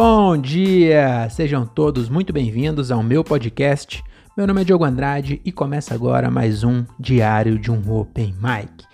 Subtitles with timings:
[0.00, 1.28] Bom dia!
[1.28, 4.00] Sejam todos muito bem-vindos ao meu podcast.
[4.36, 8.84] Meu nome é Diogo Andrade e começa agora mais um Diário de um Open Mic.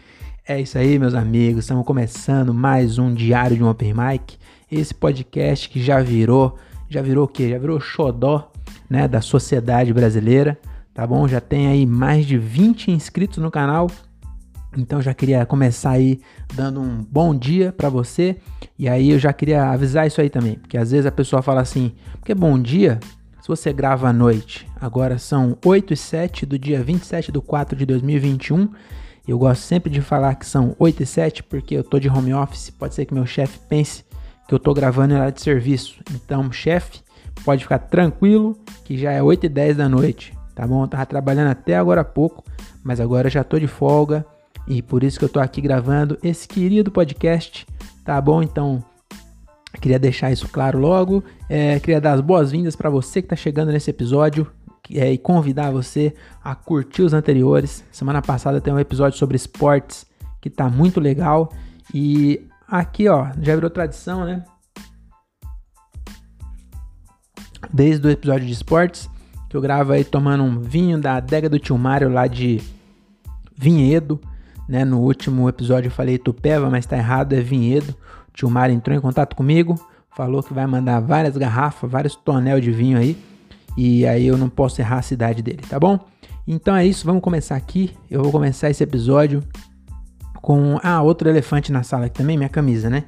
[0.49, 4.39] É isso aí, meus amigos, estamos começando mais um Diário de um Open Mic.
[4.73, 6.59] Esse podcast que já virou,
[6.89, 7.51] já virou o quê?
[7.51, 8.51] Já virou xodó,
[8.89, 10.59] né, da sociedade brasileira,
[10.95, 11.29] tá bom?
[11.29, 13.91] Já tem aí mais de 20 inscritos no canal
[14.77, 16.21] então já queria começar aí
[16.55, 18.37] dando um bom dia para você.
[18.79, 21.61] E aí eu já queria avisar isso aí também, porque às vezes a pessoa fala
[21.61, 22.99] assim: "Porque bom dia,
[23.41, 24.67] se você grava à noite".
[24.81, 28.69] Agora são 8 e 7 do dia 27 de 4 de 2021.
[29.27, 32.35] Eu gosto sempre de falar que são 8 e 7 porque eu tô de home
[32.35, 34.05] office, pode ser que meu chefe pense
[34.47, 36.01] que eu tô gravando em hora de serviço.
[36.13, 37.01] Então, chefe,
[37.43, 40.85] pode ficar tranquilo que já é 8 e 10 da noite, tá bom?
[40.85, 42.45] Eu tava trabalhando até agora há pouco,
[42.83, 44.27] mas agora já tô de folga
[44.67, 47.67] e por isso que eu tô aqui gravando esse querido podcast,
[48.05, 48.43] tá bom?
[48.43, 48.83] Então,
[49.81, 51.23] queria deixar isso claro logo.
[51.49, 54.51] É, queria dar as boas-vindas para você que tá chegando nesse episódio
[54.93, 57.85] é, e convidar você a curtir os anteriores.
[57.93, 60.07] Semana passada tem um episódio sobre esportes
[60.41, 61.53] que tá muito legal.
[61.93, 64.45] E aqui, ó, já virou tradição, né?
[67.73, 69.09] Desde o episódio de esportes,
[69.49, 72.61] que eu gravo aí tomando um vinho da adega do tio Mário lá de
[73.57, 74.21] Vinhedo.
[74.69, 74.85] Né?
[74.85, 77.95] No último episódio eu falei Tupéva, mas tá errado, é Vinhedo.
[78.29, 79.79] O tio Mário entrou em contato comigo,
[80.17, 83.17] falou que vai mandar várias garrafas, vários tonel de vinho aí.
[83.77, 85.99] E aí eu não posso errar a cidade dele, tá bom?
[86.47, 87.93] Então é isso, vamos começar aqui.
[88.11, 89.43] Eu vou começar esse episódio
[90.41, 90.79] com.
[90.83, 93.05] Ah, outro elefante na sala aqui também, minha camisa, né?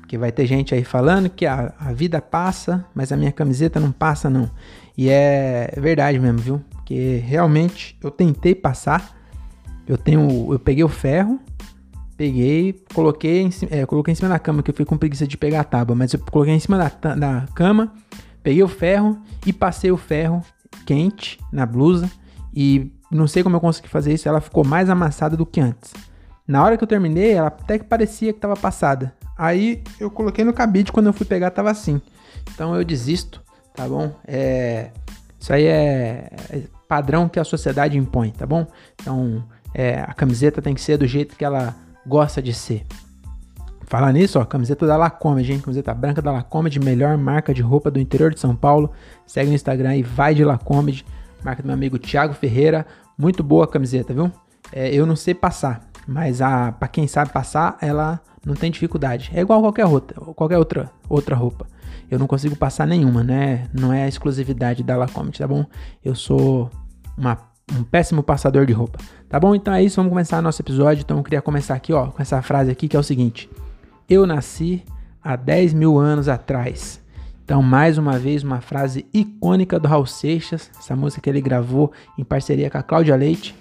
[0.00, 3.80] Porque vai ter gente aí falando que a, a vida passa, mas a minha camiseta
[3.80, 4.50] não passa, não.
[4.96, 6.64] E é verdade mesmo, viu?
[6.70, 9.16] Porque realmente eu tentei passar,
[9.86, 10.52] eu tenho.
[10.52, 11.40] Eu peguei o ferro,
[12.16, 15.36] peguei, coloquei em, é, coloquei em cima da cama, que eu fui com preguiça de
[15.36, 17.92] pegar a tábua, mas eu coloquei em cima da, da cama,
[18.42, 20.42] peguei o ferro e passei o ferro
[20.86, 22.10] quente na blusa.
[22.54, 25.92] E não sei como eu consegui fazer isso, ela ficou mais amassada do que antes.
[26.46, 29.14] Na hora que eu terminei, ela até que parecia que estava passada.
[29.36, 32.00] Aí eu coloquei no cabide, quando eu fui pegar tava assim.
[32.54, 33.42] Então eu desisto,
[33.74, 34.14] tá bom?
[34.26, 34.90] É,
[35.40, 38.66] isso aí é, é padrão que a sociedade impõe, tá bom?
[39.00, 39.44] Então
[39.74, 41.74] é, a camiseta tem que ser do jeito que ela
[42.06, 42.86] gosta de ser.
[43.86, 45.60] Falar nisso, ó, camiseta da Lacomedy, hein?
[45.60, 48.90] Camiseta branca da Lacomedy, melhor marca de roupa do interior de São Paulo.
[49.26, 51.04] Segue no Instagram e vai de Lacomedy,
[51.44, 52.86] marca do meu amigo Thiago Ferreira.
[53.18, 54.32] Muito boa a camiseta, viu?
[54.72, 59.30] É, eu não sei passar, mas a para quem sabe passar, ela não tem dificuldade.
[59.34, 61.66] É igual qualquer outra, qualquer outra, outra roupa.
[62.10, 63.66] Eu não consigo passar nenhuma, né?
[63.72, 65.66] Não é exclusividade da Lacomedy, tá bom?
[66.02, 66.70] Eu sou
[67.16, 68.98] uma um péssimo passador de roupa.
[69.28, 69.54] Tá bom?
[69.54, 71.02] Então é isso, vamos começar nosso episódio.
[71.02, 73.48] Então eu queria começar aqui, ó, com essa frase aqui que é o seguinte:
[74.08, 74.84] Eu nasci
[75.22, 77.02] há 10 mil anos atrás.
[77.44, 81.92] Então, mais uma vez, uma frase icônica do Raul Seixas, essa música que ele gravou
[82.16, 83.54] em parceria com a Cláudia Leite.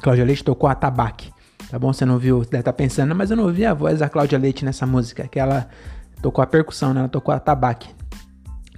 [0.00, 1.30] Cláudia Leite tocou a tabaque.
[1.70, 1.92] Tá bom?
[1.92, 4.38] Você não viu, deve estar tá pensando, mas eu não ouvi a voz da Cláudia
[4.38, 5.68] Leite nessa música, que ela
[6.22, 7.00] tocou a percussão, né?
[7.00, 7.90] Ela tocou a tabaque.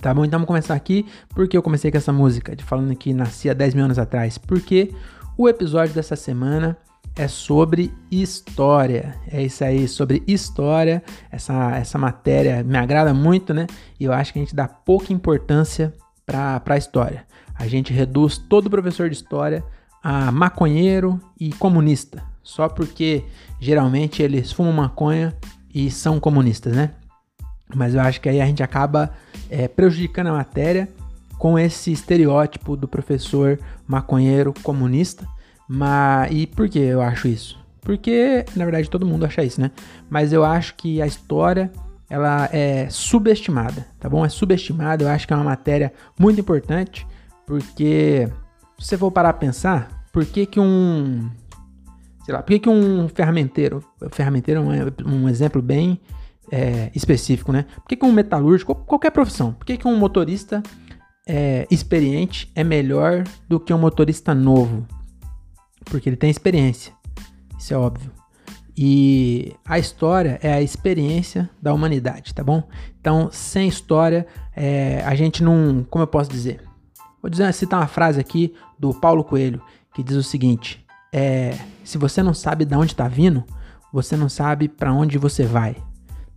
[0.00, 0.24] Tá bom?
[0.24, 1.06] Então vamos começar aqui.
[1.30, 4.38] Porque eu comecei com essa música, de falando que nasci há 10 mil anos atrás?
[4.38, 4.92] Porque
[5.36, 6.76] o episódio dessa semana
[7.16, 9.14] é sobre história.
[9.30, 11.02] É isso aí, sobre história.
[11.30, 13.66] Essa, essa matéria me agrada muito, né?
[13.98, 15.92] E eu acho que a gente dá pouca importância
[16.24, 17.26] para a história.
[17.54, 19.62] A gente reduz todo professor de história
[20.02, 22.22] a maconheiro e comunista.
[22.42, 23.24] Só porque
[23.58, 25.36] geralmente eles fumam maconha
[25.74, 26.92] e são comunistas, né?
[27.76, 29.10] Mas eu acho que aí a gente acaba
[29.48, 30.88] é, prejudicando a matéria
[31.38, 35.26] com esse estereótipo do professor maconheiro comunista.
[35.68, 37.58] Mas, e por que eu acho isso?
[37.80, 39.70] Porque, na verdade, todo mundo acha isso, né?
[40.08, 41.72] Mas eu acho que a história
[42.10, 44.24] ela é subestimada, tá bom?
[44.24, 47.06] É subestimada, eu acho que é uma matéria muito importante,
[47.46, 48.28] porque
[48.78, 51.30] se você for parar a pensar, por que que um,
[52.24, 56.00] sei lá, por que que um ferramenteiro, ferramenteiro é um, um exemplo bem
[56.50, 57.66] é, específico, né?
[57.76, 60.62] Por que, que um metalúrgico, qualquer profissão, por que, que um motorista
[61.26, 64.86] é, experiente é melhor do que um motorista novo?
[65.84, 66.92] Porque ele tem experiência,
[67.58, 68.10] isso é óbvio.
[68.76, 72.62] E a história é a experiência da humanidade, tá bom?
[73.00, 74.26] Então, sem história,
[74.56, 75.84] é, a gente não.
[75.90, 76.62] Como eu posso dizer?
[77.20, 79.60] Vou dizer, citar uma frase aqui do Paulo Coelho,
[79.92, 83.44] que diz o seguinte: é, se você não sabe de onde está vindo,
[83.92, 85.76] você não sabe para onde você vai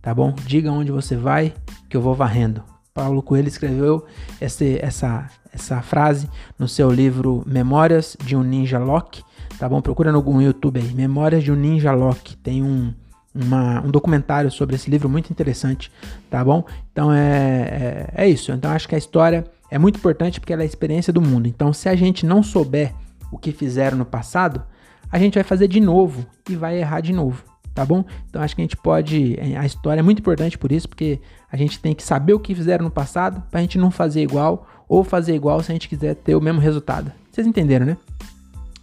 [0.04, 0.34] tá bom?
[0.44, 1.54] Diga onde você vai,
[1.88, 2.62] que eu vou varrendo.
[2.92, 4.04] Paulo Coelho escreveu
[4.38, 6.28] esse, essa, essa frase
[6.58, 9.24] no seu livro Memórias de um Ninja Loki,
[9.58, 9.80] tá bom?
[9.80, 12.36] Procura no YouTube aí, Memórias de um Ninja Loki.
[12.36, 12.92] Tem um,
[13.34, 15.90] uma, um documentário sobre esse livro muito interessante,
[16.28, 16.66] tá bom?
[16.92, 18.52] Então é, é, é isso.
[18.52, 21.48] Então acho que a história é muito importante porque ela é a experiência do mundo.
[21.48, 22.92] Então se a gente não souber
[23.32, 24.62] o que fizeram no passado,
[25.10, 27.42] a gente vai fazer de novo e vai errar de novo,
[27.74, 28.04] tá bom?
[28.28, 29.36] Então acho que a gente pode.
[29.38, 32.40] É, a história é muito importante por isso, porque a gente tem que saber o
[32.40, 35.88] que fizeram no passado pra gente não fazer igual ou fazer igual se a gente
[35.88, 37.10] quiser ter o mesmo resultado.
[37.30, 37.96] Vocês entenderam, né?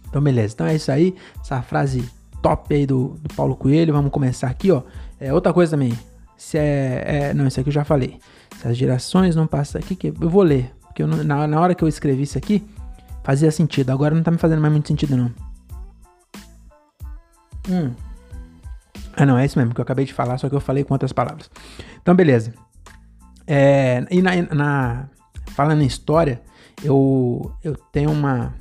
[0.08, 0.52] Então, beleza.
[0.54, 1.14] Então é isso aí.
[1.40, 2.04] Essa frase
[2.42, 3.94] top aí do, do Paulo Coelho.
[3.94, 4.82] Vamos começar aqui, ó.
[5.18, 5.98] É, outra coisa também.
[6.36, 8.18] Se é, é, Não, isso aqui eu já falei.
[8.60, 10.70] Se as gerações não passam aqui, que eu vou ler.
[10.82, 12.62] Porque eu, na, na hora que eu escrevi isso aqui,
[13.24, 13.90] fazia sentido.
[13.90, 15.32] Agora não tá me fazendo mais muito sentido, não.
[17.70, 17.92] Hum.
[19.16, 20.94] Ah, não, é isso mesmo que eu acabei de falar, só que eu falei com
[20.94, 21.50] outras palavras.
[22.00, 22.52] Então, beleza.
[23.46, 25.08] É, e na, na,
[25.48, 26.40] falando em história,
[26.82, 28.54] eu, eu tenho uma.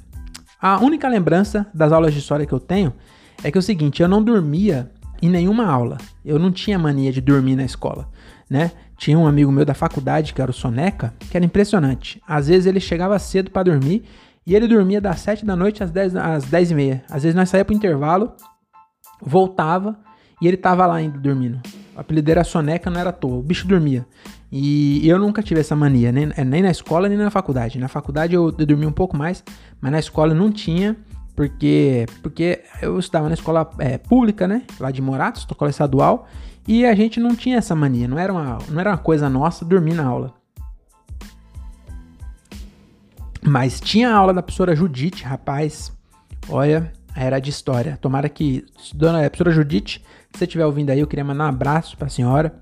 [0.61, 2.93] A única lembrança das aulas de história que eu tenho
[3.43, 5.97] é que é o seguinte, eu não dormia em nenhuma aula.
[6.23, 8.09] Eu não tinha mania de dormir na escola,
[8.49, 8.71] né?
[8.97, 12.21] Tinha um amigo meu da faculdade, que era o Soneca, que era impressionante.
[12.27, 14.03] Às vezes ele chegava cedo para dormir
[14.45, 17.03] e ele dormia das 7 da noite às 10, às 10 e meia.
[17.09, 18.33] Às vezes nós saía pro intervalo,
[19.19, 19.97] voltava
[20.41, 21.61] e ele tava lá ainda dormindo.
[21.95, 23.37] O apelido era Soneca, não era à toa.
[23.37, 24.05] O bicho dormia.
[24.51, 27.79] E eu nunca tive essa mania, nem, nem na escola, nem na faculdade.
[27.79, 29.43] Na faculdade eu, eu dormia um pouco mais,
[29.79, 30.97] mas na escola não tinha.
[31.35, 34.63] Porque, porque eu estava na escola é, pública, né?
[34.79, 36.27] Lá de Moratos, escola estadual.
[36.67, 38.07] E a gente não tinha essa mania.
[38.07, 40.33] Não era uma, não era uma coisa nossa dormir na aula.
[43.41, 45.91] Mas tinha a aula da professora Judite, rapaz.
[46.49, 47.97] Olha, era de história.
[48.01, 51.49] Tomara que, dona é, professora Judite, se você estiver ouvindo aí, eu queria mandar um
[51.49, 52.53] abraço para a senhora.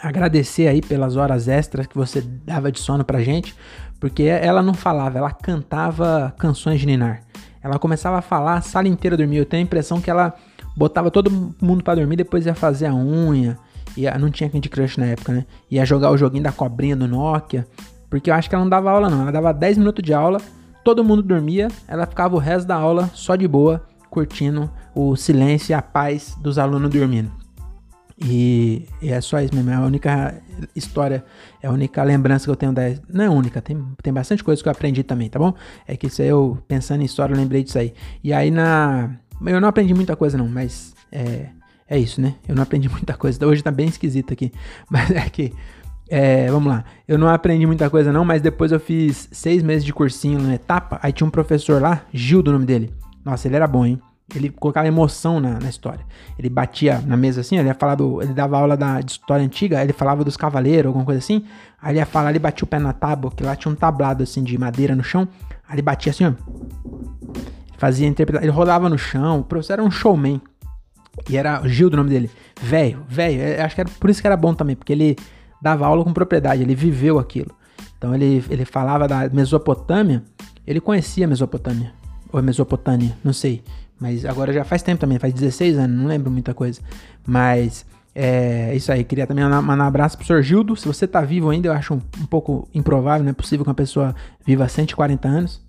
[0.00, 3.54] Agradecer aí pelas horas extras que você dava de sono pra gente.
[4.00, 7.22] Porque ela não falava, ela cantava canções de Ninar.
[7.62, 9.40] Ela começava a falar, a sala inteira dormia.
[9.40, 10.34] Eu tenho a impressão que ela
[10.76, 13.58] botava todo mundo para dormir, depois ia fazer a unha.
[13.96, 15.46] Ia, não tinha Candy Crush na época, né?
[15.68, 17.66] Ia jogar o joguinho da cobrinha do Nokia.
[18.08, 19.22] Porque eu acho que ela não dava aula, não.
[19.22, 20.40] Ela dava 10 minutos de aula,
[20.88, 25.72] todo mundo dormia, ela ficava o resto da aula só de boa, curtindo o silêncio
[25.72, 27.30] e a paz dos alunos dormindo.
[28.18, 30.42] E, e, é só isso mesmo, é a única
[30.74, 31.22] história,
[31.62, 32.84] é a única lembrança que eu tenho da.
[33.06, 35.52] Não é única, tem, tem bastante coisa que eu aprendi também, tá bom?
[35.86, 37.92] É que isso aí eu, pensando em história, eu lembrei disso aí.
[38.24, 39.10] E aí na.
[39.44, 41.50] Eu não aprendi muita coisa, não, mas é,
[41.86, 42.34] é isso, né?
[42.48, 43.46] Eu não aprendi muita coisa.
[43.46, 44.52] Hoje tá bem esquisito aqui.
[44.90, 45.52] Mas é que.
[46.10, 46.84] É, vamos lá.
[47.06, 50.54] Eu não aprendi muita coisa, não, mas depois eu fiz seis meses de cursinho na
[50.54, 50.98] etapa.
[51.02, 52.92] Aí tinha um professor lá, Gil, do nome dele.
[53.24, 54.00] Nossa, ele era bom, hein?
[54.34, 56.04] ele colocava emoção na, na, história.
[56.38, 59.44] Ele batia na mesa assim, ele ia falar do, ele dava aula da, de história
[59.44, 61.44] antiga, ele falava dos cavaleiros, alguma coisa assim.
[61.80, 64.22] Aí ele ia falar, ele batia o pé na tábua, que lá tinha um tablado
[64.22, 65.26] assim de madeira no chão.
[65.66, 66.32] Aí ele batia assim, ó.
[67.78, 70.40] Fazia interpretação, ele rodava no chão, o professor era um showman.
[71.28, 72.30] E era Gil do nome dele.
[72.60, 75.16] Velho, velho, acho que era por isso que era bom também, porque ele
[75.60, 77.50] dava aula com propriedade, ele viveu aquilo.
[77.96, 80.22] Então ele, ele falava da Mesopotâmia,
[80.66, 81.92] ele conhecia a Mesopotâmia,
[82.32, 83.62] ou a Mesopotâmia, não sei.
[84.00, 86.80] Mas agora já faz tempo também, faz 16 anos, não lembro muita coisa.
[87.26, 87.84] Mas
[88.14, 90.42] é isso aí, queria também mandar um abraço pro Sr.
[90.42, 90.76] Gildo.
[90.76, 93.70] Se você tá vivo ainda, eu acho um, um pouco improvável, não é possível que
[93.70, 94.14] uma pessoa
[94.46, 95.68] viva 140 anos.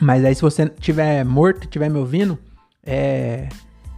[0.00, 2.38] Mas aí se você tiver morto, tiver me ouvindo,
[2.82, 3.48] é,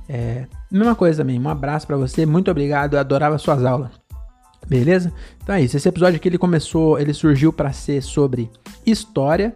[0.09, 1.41] é mesma coisa também.
[1.41, 3.91] Um abraço para você, muito obrigado, eu adorava suas aulas.
[4.67, 5.13] Beleza?
[5.43, 5.77] Então é isso.
[5.77, 8.51] Esse episódio aqui ele começou, ele surgiu para ser sobre
[8.87, 9.55] história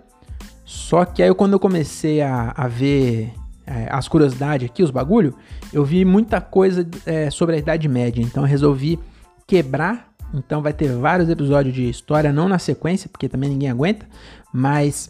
[0.69, 3.33] só que aí quando eu comecei a, a ver
[3.67, 5.35] é, as curiosidades aqui, os bagulho,
[5.73, 8.21] eu vi muita coisa é, sobre a Idade Média.
[8.21, 8.99] Então eu resolvi
[9.47, 10.13] quebrar.
[10.35, 14.07] Então vai ter vários episódios de história, não na sequência, porque também ninguém aguenta,
[14.53, 15.09] mas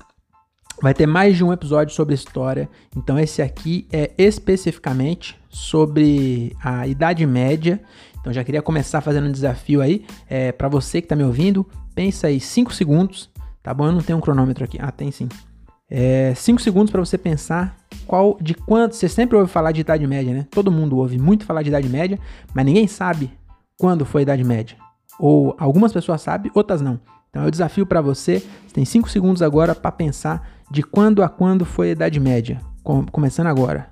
[0.81, 2.69] vai ter mais de um episódio sobre história.
[2.97, 7.81] Então esse aqui é especificamente sobre a Idade Média.
[8.21, 11.67] Então já queria começar fazendo um desafio aí é, para você que está me ouvindo.
[11.95, 13.31] Pensa aí 5 segundos,
[13.63, 13.87] tá bom?
[13.87, 14.79] Eu não tenho um cronômetro aqui.
[14.81, 15.29] Ah, tem sim.
[15.29, 20.07] 5 é, segundos para você pensar qual de quanto você sempre ouve falar de Idade
[20.07, 20.47] Média, né?
[20.51, 22.19] Todo mundo ouve muito falar de Idade Média,
[22.53, 23.31] mas ninguém sabe
[23.79, 24.77] quando foi a Idade Média.
[25.19, 27.01] Ou algumas pessoas sabem, outras não.
[27.31, 31.29] Então eu desafio para você, você tem 5 segundos agora para pensar de quando a
[31.29, 32.61] quando foi a Idade Média.
[32.83, 33.89] Com, começando agora.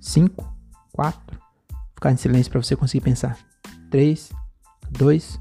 [0.00, 0.46] 5,
[0.92, 1.40] 4,
[1.94, 3.38] ficar em silêncio para você conseguir pensar.
[3.90, 4.30] 3,
[4.90, 5.40] 2,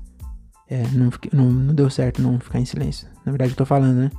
[0.69, 3.07] é, não, não, não deu certo não ficar em silêncio.
[3.25, 4.11] Na verdade eu tô falando, né?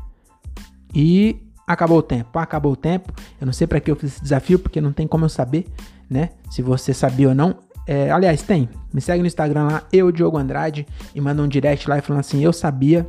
[0.94, 2.38] E acabou o tempo.
[2.38, 3.12] Acabou o tempo.
[3.40, 5.66] Eu não sei para que eu fiz esse desafio, porque não tem como eu saber,
[6.08, 6.30] né?
[6.50, 7.58] Se você sabia ou não.
[7.86, 8.68] É, aliás, tem.
[8.92, 12.42] Me segue no Instagram lá, eu, Diogo Andrade, e manda um direct lá falando assim:
[12.42, 13.08] eu sabia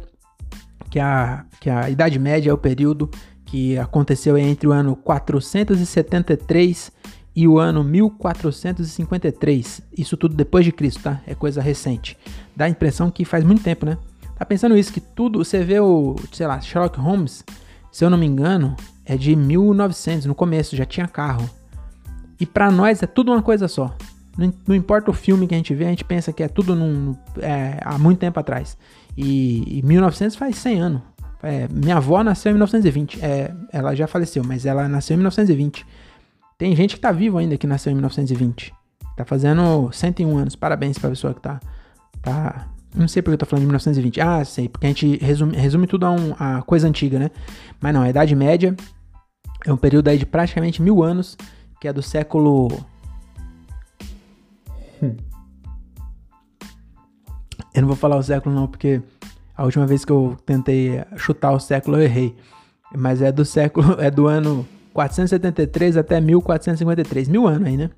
[0.90, 3.10] que a, que a Idade Média é o período
[3.46, 6.92] que aconteceu entre o ano 473
[7.36, 9.82] e o ano 1453.
[9.98, 11.22] Isso tudo depois de Cristo, tá?
[11.28, 12.18] É coisa recente.
[12.56, 13.98] Dá a impressão que faz muito tempo, né?
[14.38, 15.44] Tá pensando isso, que tudo.
[15.44, 17.44] Você vê o, sei lá, Sherlock Holmes,
[17.92, 18.76] se eu não me engano,
[19.06, 21.50] é de 1900, no começo, já tinha carro.
[22.40, 23.96] E para nós é tudo uma coisa só.
[24.38, 26.76] Não, não, importa o filme que a gente vê, a gente pensa que é tudo
[26.76, 28.78] num, é, há muito tempo atrás.
[29.18, 31.02] E, e 1900 faz 100 anos.
[31.44, 33.24] É, minha avó nasceu em 1920.
[33.24, 35.86] É, ela já faleceu, mas ela nasceu em 1920.
[36.58, 38.74] Tem gente que tá vivo ainda que nasceu em 1920.
[39.16, 40.56] Tá fazendo 101 anos.
[40.56, 41.60] Parabéns pra pessoa que tá.
[42.22, 44.22] tá não sei porque eu tô falando de 1920.
[44.22, 47.30] Ah, sei, porque a gente resume, resume tudo a, um, a coisa antiga, né?
[47.80, 48.76] Mas não, a Idade Média
[49.66, 51.38] é um período aí de praticamente mil anos,
[51.80, 52.70] que é do século.
[57.76, 59.02] Eu não vou falar o século, não, porque
[59.56, 62.34] a última vez que eu tentei chutar o século eu errei.
[62.98, 67.28] Mas é do século, é do ano 473 até 1453.
[67.28, 67.90] Mil anos aí, né?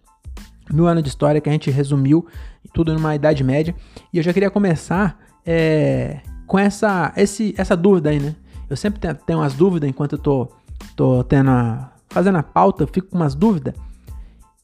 [0.73, 2.25] Mil anos de história que a gente resumiu
[2.73, 3.75] tudo numa Idade Média.
[4.11, 8.35] E eu já queria começar é, com essa, esse, essa dúvida aí, né?
[8.67, 10.49] Eu sempre tenho, umas dúvidas enquanto eu tô,
[10.95, 13.75] tô tendo a, fazendo a pauta, eu fico com umas dúvidas.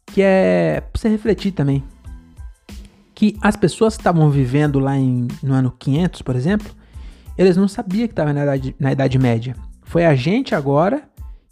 [0.07, 1.83] Que é pra você refletir também.
[3.23, 6.69] Que as pessoas que estavam vivendo lá em, no ano 500, por exemplo,
[7.37, 9.55] eles não sabiam que estavam na idade, na idade Média.
[9.81, 11.03] Foi a gente agora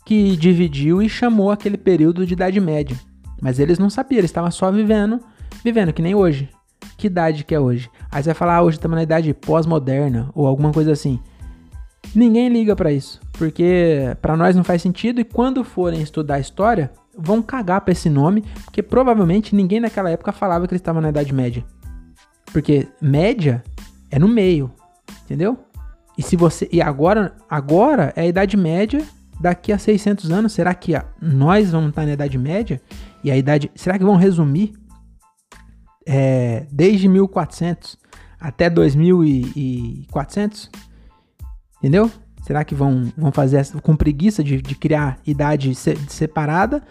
[0.06, 3.00] que dividiu e chamou aquele período de Idade Média.
[3.42, 5.22] Mas eles não sabiam, eles estavam só vivendo,
[5.64, 6.50] vivendo que nem hoje.
[6.98, 7.90] Que idade que é hoje?
[8.12, 11.22] Aí você vai falar, ah, hoje estamos na idade pós-moderna ou alguma coisa assim.
[12.14, 16.92] Ninguém liga para isso, porque para nós não faz sentido e quando forem estudar história,
[17.18, 21.10] vão cagar para esse nome, porque provavelmente ninguém naquela época falava que eles estavam na
[21.10, 21.64] idade média.
[22.52, 23.64] Porque média
[24.10, 24.72] é no meio,
[25.24, 25.58] entendeu?
[26.18, 29.04] E se você e agora, agora é a idade média
[29.40, 32.82] daqui a 600 anos, será que nós vamos estar na idade média?
[33.24, 34.74] E a idade, será que vão resumir
[36.06, 37.98] é, desde 1400
[38.40, 40.70] até 2400?
[41.78, 42.12] Entendeu?
[42.42, 46.82] Será que vão, vão fazer essa, com preguiça de, de criar idade se, separada?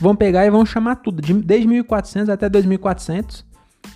[0.00, 3.44] Vão pegar e vão chamar tudo, de, desde 1400 até 2400.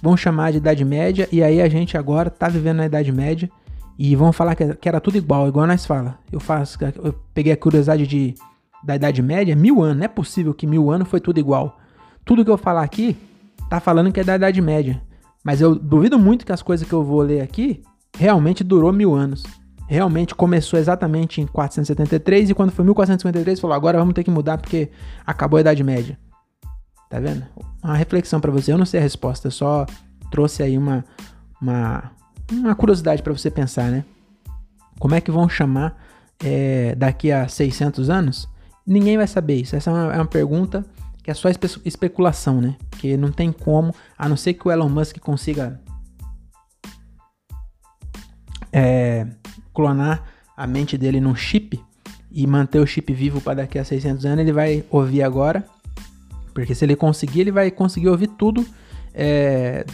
[0.02, 3.50] Vão chamar de Idade Média, e aí a gente agora tá vivendo na Idade Média
[3.98, 6.18] e vão falar que, que era tudo igual, igual nós fala.
[6.30, 8.34] Eu faço, eu peguei a curiosidade de,
[8.82, 9.98] da Idade Média, mil anos.
[9.98, 11.78] Não é possível que mil anos foi tudo igual.
[12.24, 13.16] Tudo que eu falar aqui
[13.68, 15.02] tá falando que é da Idade Média.
[15.44, 17.82] Mas eu duvido muito que as coisas que eu vou ler aqui
[18.16, 19.42] realmente durou mil anos.
[19.92, 24.56] Realmente começou exatamente em 473 e quando foi 1453 falou agora vamos ter que mudar
[24.56, 24.88] porque
[25.26, 26.18] acabou a Idade Média.
[27.10, 27.44] Tá vendo?
[27.84, 28.72] Uma reflexão para você.
[28.72, 29.84] Eu não sei a resposta, eu só
[30.30, 31.04] trouxe aí uma,
[31.60, 32.10] uma,
[32.50, 34.02] uma curiosidade para você pensar, né?
[34.98, 35.94] Como é que vão chamar
[36.42, 38.48] é, daqui a 600 anos?
[38.86, 39.76] Ninguém vai saber isso.
[39.76, 40.86] Essa é uma, é uma pergunta
[41.22, 42.76] que é só espe especulação, né?
[42.88, 45.78] Porque não tem como, a não ser que o Elon Musk consiga
[48.72, 49.26] é,
[49.74, 50.22] clonar
[50.56, 51.80] a mente dele num chip
[52.30, 55.64] e manter o chip vivo para daqui a 600 anos, ele vai ouvir agora.
[56.54, 58.66] Porque se ele conseguir, ele vai conseguir ouvir tudo
[59.14, 59.84] é,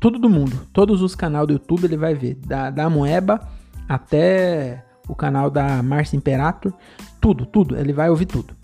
[0.00, 3.40] tudo do mundo, todos os canais do YouTube ele vai ver, da, da Moeba
[3.88, 6.72] até o canal da Márcia Imperator,
[7.20, 8.54] tudo, tudo, ele vai ouvir tudo,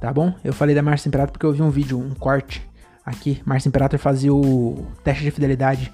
[0.00, 0.34] tá bom?
[0.44, 2.68] Eu falei da Márcia Imperator porque eu vi um vídeo, um corte
[3.04, 5.92] aqui, Márcia Imperator fazia o teste de fidelidade,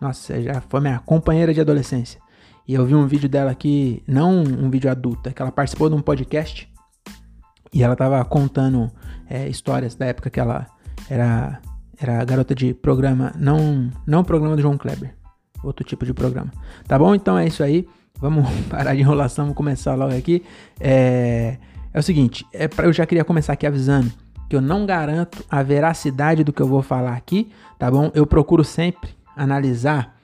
[0.00, 2.20] nossa, já foi minha companheira de adolescência,
[2.66, 5.88] e eu vi um vídeo dela aqui, não um vídeo adulto, é que ela participou
[5.88, 6.68] de um podcast,
[7.72, 8.90] e ela tava contando
[9.28, 10.66] é, histórias da época que ela
[11.08, 11.60] era
[12.02, 15.14] era garota de programa, não, não programa do João Kleber.
[15.62, 16.50] Outro tipo de programa.
[16.88, 17.14] Tá bom?
[17.14, 17.86] Então é isso aí.
[18.18, 20.42] Vamos parar de enrolação, vamos começar logo aqui.
[20.80, 21.58] É,
[21.94, 24.10] é o seguinte, é pra, eu já queria começar aqui avisando
[24.48, 28.10] que eu não garanto a veracidade do que eu vou falar aqui, tá bom?
[28.14, 30.16] Eu procuro sempre analisar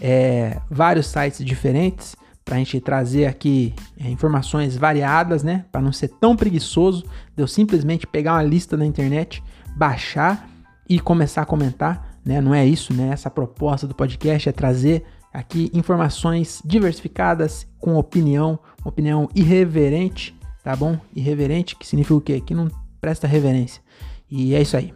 [0.00, 5.64] é, vários sites diferentes para a gente trazer aqui é, informações variadas, né?
[5.72, 9.42] Para não ser tão preguiçoso de eu simplesmente pegar uma lista na internet,
[9.76, 10.48] baixar
[10.88, 12.40] e começar a comentar, né?
[12.40, 13.08] Não é isso, né?
[13.08, 20.98] Essa proposta do podcast é trazer aqui informações diversificadas com opinião, opinião irreverente, tá bom?
[21.14, 22.40] Irreverente, que significa o quê?
[22.40, 22.68] Que não
[23.00, 23.82] presta reverência.
[24.30, 24.92] E é isso aí.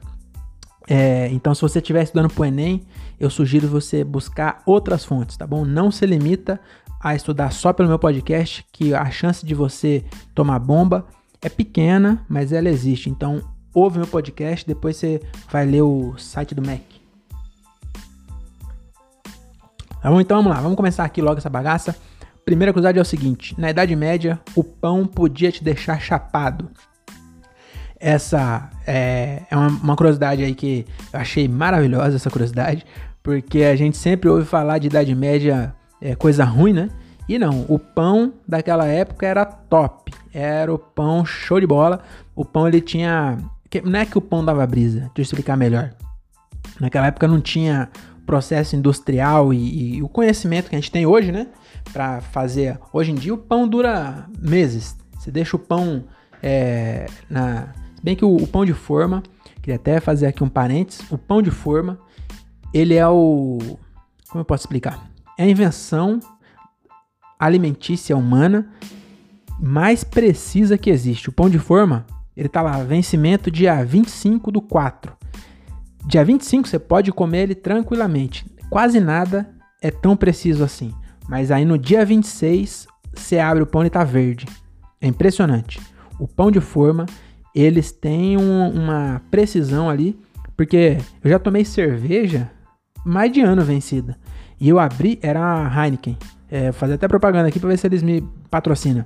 [0.89, 2.83] É, então, se você estiver estudando para o Enem,
[3.21, 5.65] eu sugiro você buscar outras fontes, tá bom?
[5.65, 6.59] Não se limita
[7.01, 10.05] a estudar só pelo meu podcast, que a chance de você
[10.35, 11.07] tomar bomba
[11.43, 13.11] é pequena, mas ela existe.
[13.11, 13.43] Então,
[13.75, 16.81] ouve meu podcast, depois você vai ler o site do Mac.
[20.01, 20.21] Tá bom?
[20.21, 21.95] Então vamos lá, vamos começar aqui logo essa bagaça.
[22.45, 26.71] primeira curiosidade é o seguinte: na Idade Média, o pão podia te deixar chapado.
[28.01, 32.87] Essa é, é uma, uma curiosidade aí que eu achei maravilhosa, essa curiosidade,
[33.23, 36.89] porque a gente sempre ouve falar de Idade Média é, coisa ruim, né?
[37.29, 40.13] E não, o pão daquela época era top.
[40.33, 42.01] Era o pão show de bola.
[42.35, 43.37] O pão ele tinha.
[43.85, 45.93] Não é que o pão dava brisa, deixa eu explicar melhor.
[46.81, 47.91] Naquela época não tinha
[48.25, 51.49] processo industrial e, e o conhecimento que a gente tem hoje, né?
[51.93, 52.79] Para fazer.
[52.93, 54.97] Hoje em dia o pão dura meses.
[55.19, 56.05] Você deixa o pão
[56.43, 57.75] é, na.
[58.03, 59.23] Bem que o, o pão de forma,
[59.57, 61.11] queria até fazer aqui um parênteses.
[61.11, 61.99] O pão de forma,
[62.73, 63.59] ele é o.
[64.29, 65.11] Como eu posso explicar?
[65.37, 66.21] É a invenção
[67.39, 68.69] alimentícia humana
[69.61, 71.29] mais precisa que existe.
[71.29, 75.13] O pão de forma, ele tá lá, vencimento dia 25 do 4.
[76.07, 78.47] Dia 25 você pode comer ele tranquilamente.
[78.71, 79.49] Quase nada
[79.83, 80.95] é tão preciso assim.
[81.29, 84.47] Mas aí no dia 26 você abre o pão e tá verde.
[85.01, 85.81] É impressionante.
[86.19, 87.07] O pão de forma,
[87.61, 90.19] eles têm um, uma precisão ali,
[90.57, 92.51] porque eu já tomei cerveja
[93.05, 94.17] mais de ano vencida.
[94.61, 96.17] E eu abri, era a Heineken.
[96.51, 99.05] É, fazer até propaganda aqui pra ver se eles me patrocinam.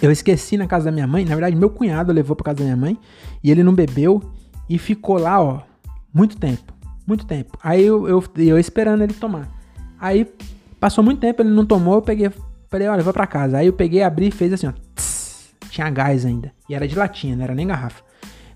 [0.00, 2.64] Eu esqueci na casa da minha mãe, na verdade, meu cunhado levou pra casa da
[2.64, 2.98] minha mãe
[3.44, 4.22] e ele não bebeu
[4.68, 5.60] e ficou lá, ó,
[6.12, 6.72] muito tempo.
[7.06, 7.58] Muito tempo.
[7.62, 9.48] Aí eu, eu, eu esperando ele tomar.
[10.00, 10.26] Aí
[10.80, 12.30] passou muito tempo, ele não tomou, eu peguei,
[12.68, 13.58] falei, olha, vou pra casa.
[13.58, 14.72] Aí eu peguei, abri e fez assim, ó.
[14.94, 15.21] Tss,
[15.72, 16.52] tinha gás ainda.
[16.68, 18.02] E era de latinha, não era nem garrafa.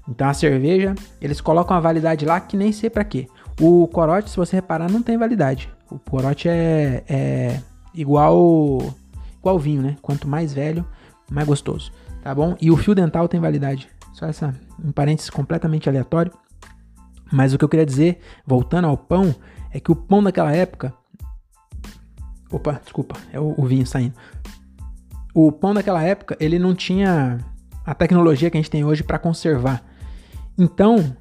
[0.07, 3.27] Então a cerveja, eles colocam a validade lá que nem sei para quê.
[3.59, 5.73] O corote, se você reparar, não tem validade.
[5.91, 7.61] O corote é, é
[7.95, 8.95] igual
[9.39, 9.97] igual vinho, né?
[10.03, 10.87] Quanto mais velho,
[11.31, 11.91] mais gostoso,
[12.23, 12.55] tá bom?
[12.61, 13.89] E o fio dental tem validade.
[14.13, 16.33] Só essa um parênteses completamente aleatório.
[17.33, 19.35] Mas o que eu queria dizer, voltando ao pão,
[19.73, 20.93] é que o pão daquela época.
[22.51, 24.15] Opa, desculpa, é o, o vinho saindo.
[25.39, 27.41] O pão daquela época, ele não tinha
[27.85, 29.85] a tecnologia que a gente tem hoje para conservar.
[30.57, 31.15] Então,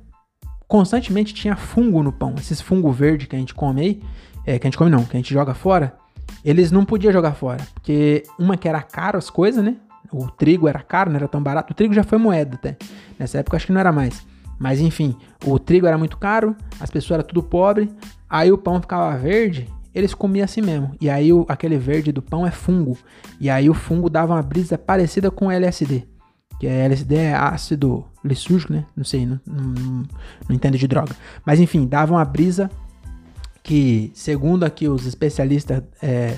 [0.69, 2.33] constantemente tinha fungo no pão.
[2.37, 4.01] Esses fungo verde que a gente come aí,
[4.45, 5.97] é, que a gente come não, que a gente joga fora,
[6.45, 7.61] eles não podiam jogar fora.
[7.73, 9.75] Porque uma que era caro as coisas, né?
[10.09, 11.73] O trigo era caro, não era tão barato.
[11.73, 12.77] O trigo já foi moeda até.
[13.19, 14.25] Nessa época acho que não era mais.
[14.57, 15.13] Mas enfim,
[15.45, 17.91] o trigo era muito caro, as pessoas eram tudo pobre,
[18.29, 20.91] aí o pão ficava verde, eles comiam assim mesmo.
[20.99, 22.97] E aí o, aquele verde do pão é fungo.
[23.39, 26.03] E aí o fungo dava uma brisa parecida com LSD.
[26.59, 28.85] Que é LSD é ácido lisúrgico, né?
[28.95, 30.03] Não sei, não, não,
[30.47, 31.15] não entendo de droga.
[31.45, 32.69] Mas enfim, dava uma brisa
[33.63, 36.37] que, segundo aqui os especialistas, é,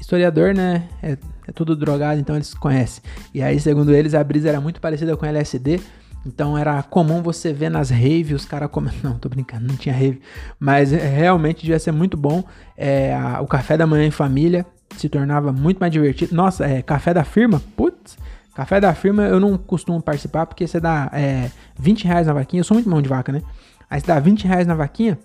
[0.00, 0.88] historiador, né?
[1.02, 3.02] É, é, tudo drogado, então eles conhecem.
[3.32, 5.80] E aí, segundo eles, a brisa era muito parecida com LSD.
[6.24, 8.96] Então era comum você ver nas raves os caras comendo.
[9.02, 10.20] Não, tô brincando, não tinha rave.
[10.58, 12.44] Mas é, realmente devia ser muito bom.
[12.76, 14.64] É, a, o café da manhã em família
[14.96, 16.34] se tornava muito mais divertido.
[16.34, 17.60] Nossa, é, café da firma?
[17.76, 18.16] Putz,
[18.54, 22.60] café da firma eu não costumo participar porque você dá é, 20 reais na vaquinha.
[22.60, 23.42] Eu sou muito mão de vaca, né?
[23.90, 25.18] Aí você dá 20 reais na vaquinha,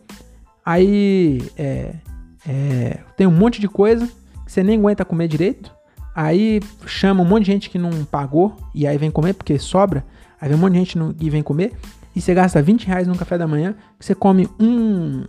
[0.67, 1.93] Aí é,
[2.45, 4.05] é, tem um monte de coisa
[4.45, 5.73] que você nem aguenta comer direito.
[6.13, 10.03] Aí chama um monte de gente que não pagou e aí vem comer porque sobra.
[10.39, 11.73] Aí vem um monte de gente que vem comer.
[12.15, 13.75] E você gasta 20 reais no café da manhã.
[13.99, 15.25] Você come um,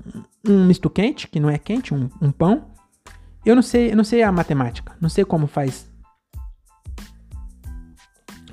[0.47, 2.67] um misto quente, que não é quente, um, um pão.
[3.45, 4.95] Eu não sei, eu não sei a matemática.
[5.01, 5.87] Não sei como faz.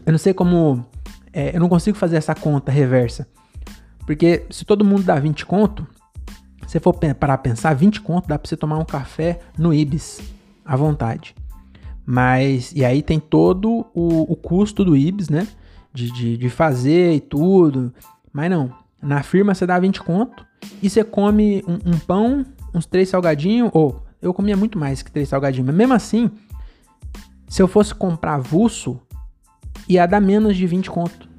[0.05, 0.85] Eu não sei como.
[1.33, 3.27] É, eu não consigo fazer essa conta reversa.
[4.05, 5.87] Porque se todo mundo dá 20 conto,
[6.67, 10.21] se for para pensar, 20 conto dá para você tomar um café no Ibis,
[10.63, 11.35] à vontade.
[12.05, 15.47] Mas, e aí tem todo o, o custo do Ibis, né?
[15.95, 17.93] De, de, de, fazer e tudo.
[18.31, 20.45] Mas não, na firma você dá 20 conto
[20.83, 25.11] e você come um, um pão, uns três salgadinhos, ou eu comia muito mais que
[25.11, 26.29] três salgadinhos, mas mesmo assim,
[27.47, 28.99] se eu fosse comprar avulso,
[29.87, 31.29] ia dar menos de 20 conto.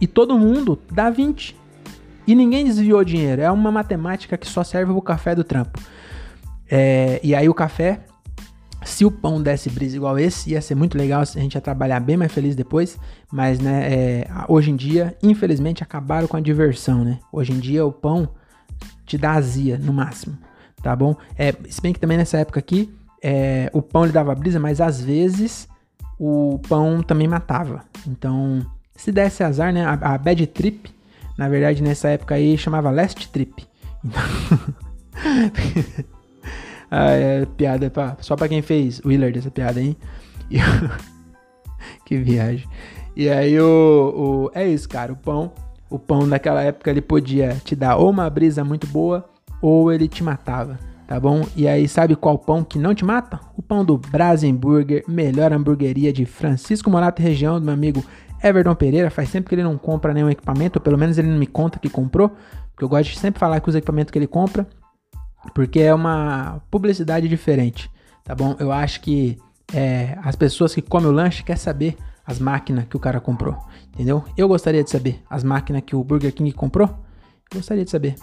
[0.00, 1.56] E todo mundo dá 20.
[2.26, 3.42] E ninguém desviou dinheiro.
[3.42, 5.80] É uma matemática que só serve pro café do trampo.
[6.70, 8.04] É, e aí o café,
[8.84, 12.00] se o pão desse brisa igual esse, ia ser muito legal, a gente ia trabalhar
[12.00, 12.98] bem mais feliz depois.
[13.32, 17.18] Mas, né, é, hoje em dia, infelizmente, acabaram com a diversão, né?
[17.32, 18.28] Hoje em dia o pão
[19.06, 20.36] te dá azia, no máximo,
[20.82, 21.16] tá bom?
[21.36, 24.80] É, se bem que também nessa época aqui, é, o pão ele dava brisa, mas
[24.80, 25.68] às vezes
[26.18, 27.82] o pão também matava.
[28.06, 30.94] Então, se desse azar, né, a, a bad trip
[31.36, 33.66] na verdade, nessa época aí chamava Last Trip.
[34.04, 34.22] Então...
[36.96, 39.80] ah, é piada pra, só pra quem fez Willard essa piada.
[39.80, 39.96] E...
[42.06, 42.68] que viagem.
[43.16, 45.12] E aí o, o, É isso, cara.
[45.12, 45.52] O pão.
[45.90, 49.28] O pão naquela época ele podia te dar ou uma brisa muito boa
[49.60, 50.78] ou ele te matava.
[51.06, 51.44] tá bom?
[51.56, 53.40] E aí, sabe qual pão que não te mata?
[53.56, 58.04] O pão do Brasenburger, melhor hamburgueria de Francisco Morato região, do meu amigo
[58.40, 59.10] Everton Pereira.
[59.10, 61.80] Faz tempo que ele não compra nenhum equipamento, ou pelo menos ele não me conta
[61.80, 62.30] que comprou,
[62.70, 64.64] porque eu gosto de sempre falar que os equipamentos que ele compra,
[65.52, 67.90] porque é uma publicidade diferente,
[68.22, 68.56] tá bom?
[68.58, 69.38] Eu acho que
[69.72, 73.56] é, as pessoas que comem o lanche querem saber as máquinas que o cara comprou,
[73.92, 74.24] entendeu?
[74.36, 76.88] Eu gostaria de saber as máquinas que o Burger King comprou.
[77.52, 78.14] Gostaria de saber.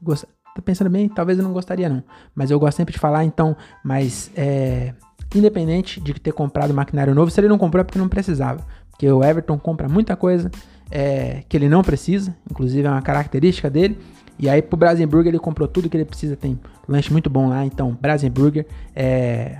[0.00, 0.24] Gost...
[0.54, 1.08] Tá pensando bem?
[1.08, 2.04] Talvez eu não gostaria não,
[2.34, 4.92] mas eu gosto sempre de falar, então, mas é,
[5.34, 9.10] independente de ter comprado maquinário novo, se ele não comprou é porque não precisava, porque
[9.10, 10.50] o Everton compra muita coisa
[10.90, 13.98] é, que ele não precisa, inclusive é uma característica dele.
[14.38, 17.64] E aí pro Brasenburger ele comprou tudo que ele precisa, tem lanche muito bom lá,
[17.64, 19.58] então Brasenburger é,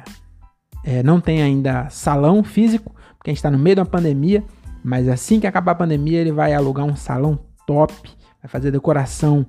[0.84, 4.44] é, não tem ainda salão físico, porque a gente está no meio da pandemia,
[4.82, 7.94] mas assim que acabar a pandemia ele vai alugar um salão top,
[8.42, 9.46] vai fazer decoração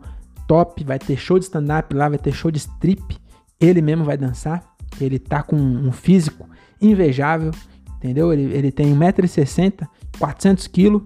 [0.48, 3.18] top, vai ter show de stand-up lá, vai ter show de strip,
[3.60, 4.64] ele mesmo vai dançar,
[5.02, 6.48] ele tá com um físico
[6.80, 7.52] invejável,
[7.98, 8.32] entendeu?
[8.32, 9.88] Ele, ele tem 1,60m,
[10.20, 11.02] 400kg,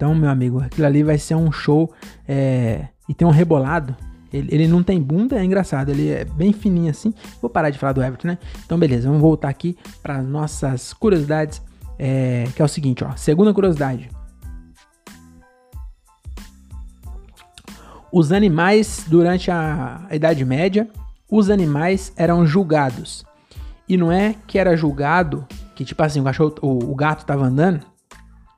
[0.00, 1.92] então, meu amigo, aquilo ali vai ser um show
[2.26, 3.96] é, e tem um rebolado.
[4.32, 5.88] Ele, ele, não tem bunda, é engraçado.
[5.88, 7.12] Ele é bem fininho assim.
[7.42, 8.38] Vou parar de falar do Everton, né?
[8.64, 11.60] Então, beleza, vamos voltar aqui para nossas curiosidades.
[11.98, 13.10] É, que é o seguinte, ó.
[13.16, 14.08] Segunda curiosidade.
[18.12, 20.88] Os animais, durante a, Idade Média,
[21.28, 23.24] os animais eram julgados.
[23.88, 25.44] E não é que era julgado,
[25.74, 27.84] que tipo assim, o, cachorro, o, o gato tava andando,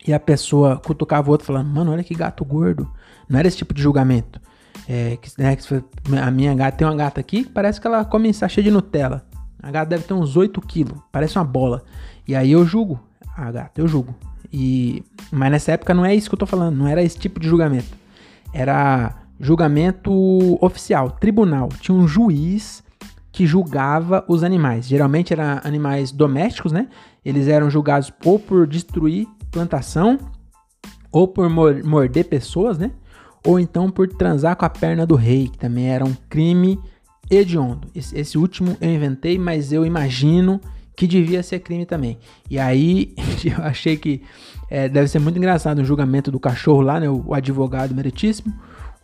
[0.07, 2.87] e a pessoa cutucava o outro falando, mano, olha que gato gordo.
[3.33, 4.39] Não era esse tipo de julgamento.
[4.87, 5.65] É, que, né, que
[6.17, 9.25] a minha gata tem uma gata aqui parece que ela come sachê de Nutella.
[9.63, 11.83] A gata deve ter uns 8 quilos, parece uma bola.
[12.29, 13.01] E aí eu julgo
[13.35, 14.15] a gata, eu julgo.
[14.53, 17.41] E, mas nessa época não é isso que eu tô falando, não era esse tipo
[17.41, 17.97] de julgamento.
[18.53, 20.13] Era julgamento
[20.63, 21.71] oficial, tribunal.
[21.81, 22.85] Tinha um juiz
[23.31, 24.87] que julgava os animais.
[24.87, 26.89] Geralmente eram animais domésticos, né?
[27.25, 30.19] Eles eram julgados ou por destruir plantação,
[31.11, 32.91] ou por morder pessoas, né?
[33.45, 36.79] Ou então por transar com a perna do rei, que também era um crime
[37.31, 37.89] hediondo.
[37.95, 40.61] Esse, esse último eu inventei, mas eu imagino
[40.95, 42.19] que devia ser crime também.
[42.51, 44.23] E aí eu achei que
[44.71, 47.09] é, deve ser muito engraçado o julgamento do cachorro lá, né?
[47.09, 48.55] O, advogado meritíssimo.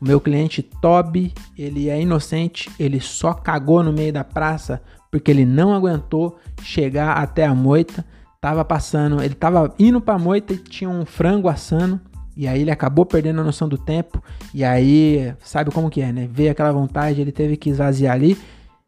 [0.01, 5.31] O meu cliente Toby, ele é inocente, ele só cagou no meio da praça porque
[5.31, 8.05] ele não aguentou chegar até a moita
[8.40, 12.01] tava passando, ele tava indo pra moita e tinha um frango assando.
[12.38, 14.22] E aí ele acabou perdendo a noção do tempo.
[14.55, 16.29] E aí, sabe como que é, né?
[16.33, 18.38] Veio aquela vontade, ele teve que esvaziar ali.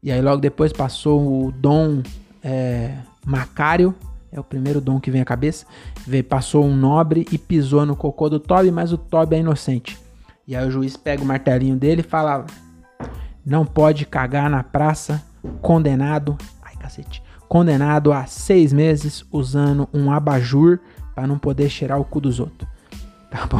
[0.00, 2.00] E aí logo depois passou o Dom
[2.44, 2.94] é,
[3.26, 3.92] Macário.
[4.32, 5.66] É o primeiro dom que vem à cabeça.
[6.06, 9.98] Veio, passou um nobre e pisou no cocô do Toby, mas o Toby é inocente.
[10.46, 12.46] E aí o juiz pega o martelinho dele e fala:
[13.44, 15.20] Não pode cagar na praça,
[15.60, 16.38] condenado.
[16.62, 20.78] Ai, cacete condenado a seis meses usando um abajur
[21.16, 22.70] para não poder cheirar o cu dos outros.
[23.30, 23.58] Tá bom?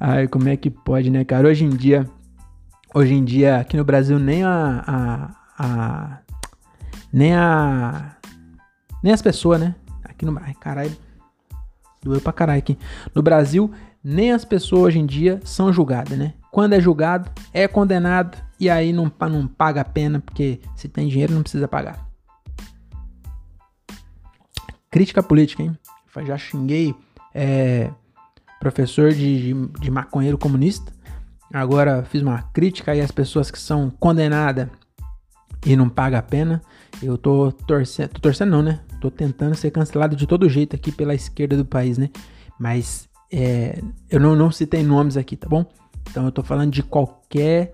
[0.00, 1.48] Ai, como é que pode, né, cara?
[1.48, 2.08] Hoje em dia,
[2.92, 6.18] hoje em dia, aqui no Brasil, nem a, a, a
[7.12, 8.16] nem a,
[9.02, 9.74] nem as pessoas, né?
[10.04, 10.96] Aqui no, ai, caralho,
[12.02, 12.76] doeu pra caralho aqui.
[13.14, 16.34] No Brasil, nem as pessoas hoje em dia são julgadas, né?
[16.50, 21.08] Quando é julgado, é condenado e aí não, não paga a pena, porque se tem
[21.08, 22.08] dinheiro não precisa pagar.
[24.90, 25.78] Crítica política, hein?
[26.26, 26.94] Já xinguei
[27.32, 27.90] é,
[28.60, 30.92] professor de, de, de, maconheiro comunista.
[31.52, 34.68] Agora fiz uma crítica aí às pessoas que são condenadas
[35.64, 36.62] e não pagam a pena.
[37.02, 38.80] Eu tô torcendo, tô torcendo não, né?
[39.00, 42.10] Tô tentando ser cancelado de todo jeito aqui pela esquerda do país, né?
[42.58, 45.64] Mas é, eu não, não citei nomes aqui, tá bom?
[46.10, 47.72] Então eu tô falando de qualquer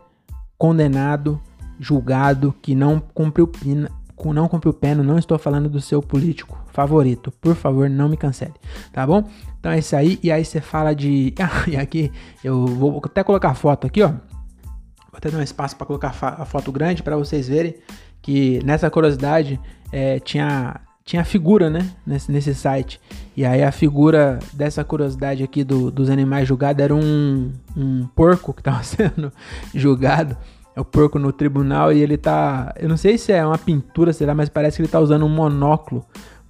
[0.59, 1.41] condenado,
[1.79, 3.91] julgado que não cumpriu pena,
[4.25, 7.33] não cumpriu pena, não estou falando do seu político favorito.
[7.41, 8.55] Por favor, não me cancele,
[8.93, 9.29] tá bom?
[9.59, 10.19] Então é isso aí.
[10.23, 11.35] E aí você fala de.
[11.41, 14.09] Ah, e aqui eu vou até colocar a foto aqui, ó.
[14.09, 17.77] Vou até dar um espaço para colocar a foto grande para vocês verem
[18.23, 19.61] que nessa curiosidade
[19.93, 22.99] é, tinha tinha figura, né, nesse, nesse site.
[23.37, 28.55] E aí a figura dessa curiosidade aqui do, dos animais julgados era um, um porco
[28.55, 29.31] que estava sendo
[29.75, 30.37] julgado.
[30.77, 32.75] É o porco no tribunal e ele tá.
[32.79, 35.25] Eu não sei se é uma pintura, sei lá, mas parece que ele tá usando
[35.25, 36.05] um monóculo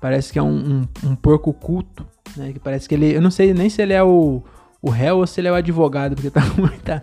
[0.04, 2.06] Parece que é um, um, um porco culto,
[2.36, 2.52] né?
[2.52, 3.16] Que parece que ele.
[3.16, 4.42] Eu não sei nem se ele é o,
[4.82, 7.02] o réu ou se ele é o advogado, porque tá com muita.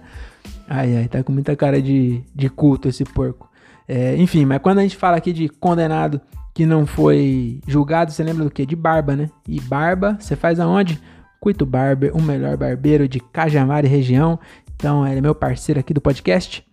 [0.70, 3.50] Ai, ai, tá com muita cara de, de culto esse porco.
[3.88, 6.22] É, enfim, mas quando a gente fala aqui de condenado
[6.54, 8.68] que não foi julgado, você lembra do que?
[8.68, 9.32] De barba, né?
[9.48, 11.02] E barba, você faz aonde?
[11.40, 14.40] Cuito Barber, o melhor barbeiro de Cajamar e região.
[14.76, 16.64] Então, ele é meu parceiro aqui do podcast.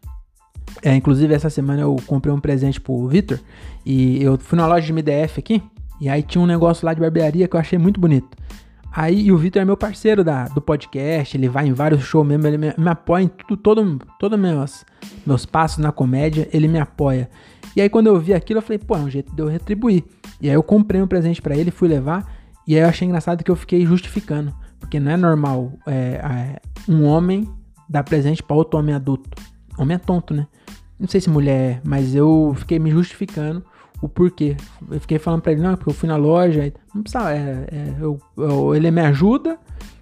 [0.83, 3.39] É, inclusive, essa semana eu comprei um presente pro Vitor.
[3.85, 5.63] E eu fui na loja de MDF aqui.
[6.01, 8.37] E aí tinha um negócio lá de barbearia que eu achei muito bonito.
[8.91, 12.47] Aí o Vitor é meu parceiro da, do podcast, ele vai em vários shows mesmo,
[12.47, 14.85] ele me, me apoia em tudo, todo, todo meus,
[15.27, 17.29] meus passos na comédia, ele me apoia.
[17.77, 20.05] E aí quando eu vi aquilo, eu falei, pô, é um jeito de eu retribuir.
[20.41, 22.27] E aí eu comprei um presente para ele, fui levar,
[22.67, 24.55] e aí eu achei engraçado que eu fiquei justificando.
[24.81, 27.49] Porque não é normal é, é, um homem
[27.89, 29.31] dar presente para outro homem adulto.
[29.77, 30.47] Homem é tonto, né?
[30.99, 33.65] Não sei se mulher é, mas eu fiquei me justificando
[34.03, 34.57] o porquê.
[34.91, 36.73] Eu fiquei falando pra ele, não, porque eu fui na loja.
[36.95, 39.59] Não precisa, é, é, eu, eu, ele me ajuda,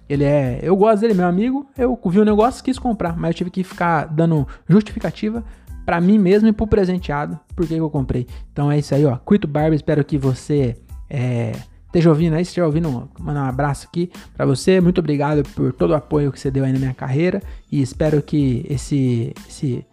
[0.09, 0.59] ele é.
[0.61, 1.67] Eu gosto dele, meu amigo.
[1.77, 5.43] Eu vi o um negócio quis comprar, mas eu tive que ficar dando justificativa
[5.85, 8.27] para mim mesmo e pro presenteado, porque eu comprei.
[8.51, 9.15] Então é isso aí, ó.
[9.17, 10.75] Quito Barba, espero que você
[11.09, 11.53] é,
[11.85, 14.81] esteja ouvindo aí, esteja ouvindo, mandar um abraço aqui para você.
[14.81, 18.21] Muito obrigado por todo o apoio que você deu aí na minha carreira e espero
[18.21, 19.85] que esse esse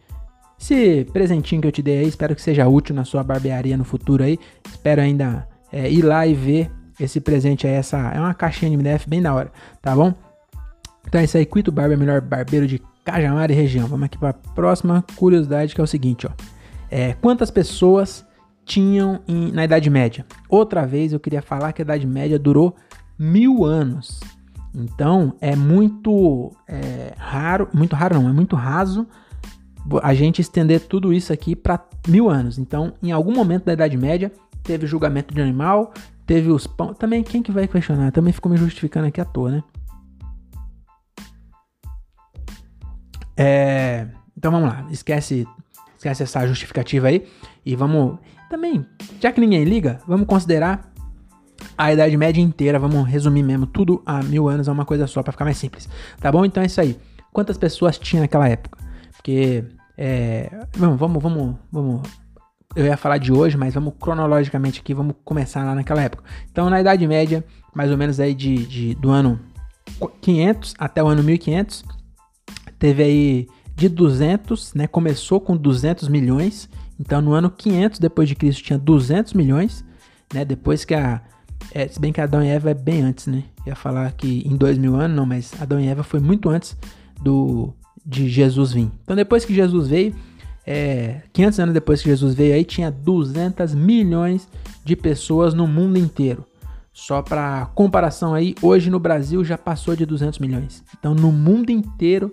[0.65, 3.85] esse presentinho que eu te dei aí, espero que seja útil na sua barbearia no
[3.85, 4.39] futuro aí.
[4.67, 7.75] Espero ainda é, ir lá e ver esse presente aí.
[7.75, 10.15] Essa é uma caixinha de MDF bem da hora, tá bom?
[11.07, 11.45] Então é isso aí.
[11.45, 13.87] Quito Barber, melhor barbeiro de Cajamar e região.
[13.87, 16.31] Vamos aqui para a próxima curiosidade que é o seguinte, ó.
[16.91, 18.27] É, quantas pessoas
[18.65, 20.25] tinham em, na Idade Média?
[20.49, 22.75] Outra vez eu queria falar que a Idade Média durou
[23.19, 24.19] mil anos.
[24.75, 29.07] Então é muito é, raro, muito raro não, é muito raso
[30.03, 32.59] a gente estender tudo isso aqui para mil anos.
[32.59, 35.93] Então, em algum momento da Idade Média, teve julgamento de animal,
[36.27, 36.95] teve os pão.
[36.95, 38.11] Também, quem que vai questionar?
[38.13, 39.63] Também ficou me justificando aqui à toa, né?
[43.37, 45.47] É, então vamos lá, esquece,
[45.97, 47.27] esquece essa justificativa aí
[47.67, 48.19] e vamos
[48.49, 48.87] também,
[49.21, 50.93] já que ninguém liga, vamos considerar
[51.77, 55.23] a Idade Média inteira, vamos resumir mesmo tudo a mil anos é uma coisa só
[55.23, 55.89] para ficar mais simples,
[56.21, 56.45] tá bom?
[56.45, 56.97] Então é isso aí.
[57.33, 58.84] Quantas pessoas tinha naquela época?
[59.25, 59.65] Porque.
[59.97, 62.03] É, vamos, vamos, vamos, vamos.
[62.77, 66.25] Eu ia falar de hoje, mas vamos cronologicamente aqui, vamos começar lá naquela época.
[66.51, 67.43] Então, na Idade Média,
[67.75, 69.41] mais ou menos aí de, de do ano
[70.21, 71.85] 500 até o ano 1500,
[72.79, 74.87] teve aí de 200, né?
[74.87, 76.69] Começou com 200 milhões.
[77.01, 79.85] Então, no ano 500 depois de Cristo tinha 200 milhões,
[80.35, 80.45] né?
[80.45, 81.23] Depois que a
[81.73, 83.45] é, se bem que Adão e Eva é bem antes, né?
[83.67, 86.77] ia falar que em dois mil anos, não, mas Adão e Eva foi muito antes
[87.23, 87.73] do
[88.05, 88.91] de Jesus vir.
[89.03, 90.15] Então, depois que Jesus veio,
[90.67, 94.49] é, 500 anos depois que Jesus veio, aí tinha 200 milhões
[94.85, 96.45] de pessoas no mundo inteiro.
[96.93, 100.85] Só para comparação aí, hoje no Brasil já passou de 200 milhões.
[100.99, 102.33] Então, no mundo inteiro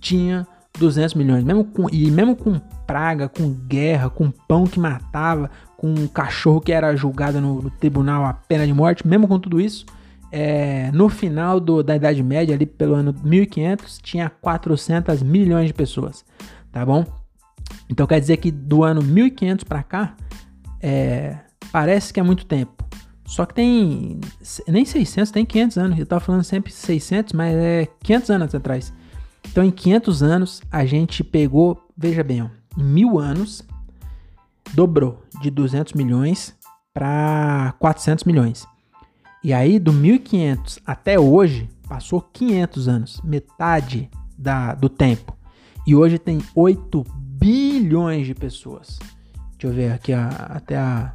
[0.00, 0.46] tinha
[0.78, 1.44] 200 milhões.
[1.44, 6.60] Mesmo com, e mesmo com praga, com guerra, com pão que matava, com um cachorro
[6.60, 9.84] que era julgado no, no tribunal a pena de morte, mesmo com tudo isso,
[10.32, 15.74] é, no final do, da Idade Média, ali pelo ano 1500, tinha 400 milhões de
[15.74, 16.24] pessoas,
[16.70, 17.04] tá bom?
[17.88, 20.16] Então quer dizer que do ano 1500 para cá,
[20.80, 21.36] é,
[21.72, 22.84] parece que é muito tempo.
[23.26, 24.18] Só que tem
[24.66, 25.98] nem 600, tem 500 anos.
[25.98, 28.92] Eu tava falando sempre 600, mas é 500 anos atrás.
[29.48, 33.64] Então em 500 anos a gente pegou, veja bem, ó, em mil anos
[34.74, 36.56] dobrou de 200 milhões
[36.92, 38.66] para 400 milhões.
[39.42, 45.36] E aí, do 1500 até hoje, passou 500 anos, metade da, do tempo.
[45.86, 48.98] E hoje tem 8 bilhões de pessoas.
[49.52, 51.14] Deixa eu ver aqui a, até a,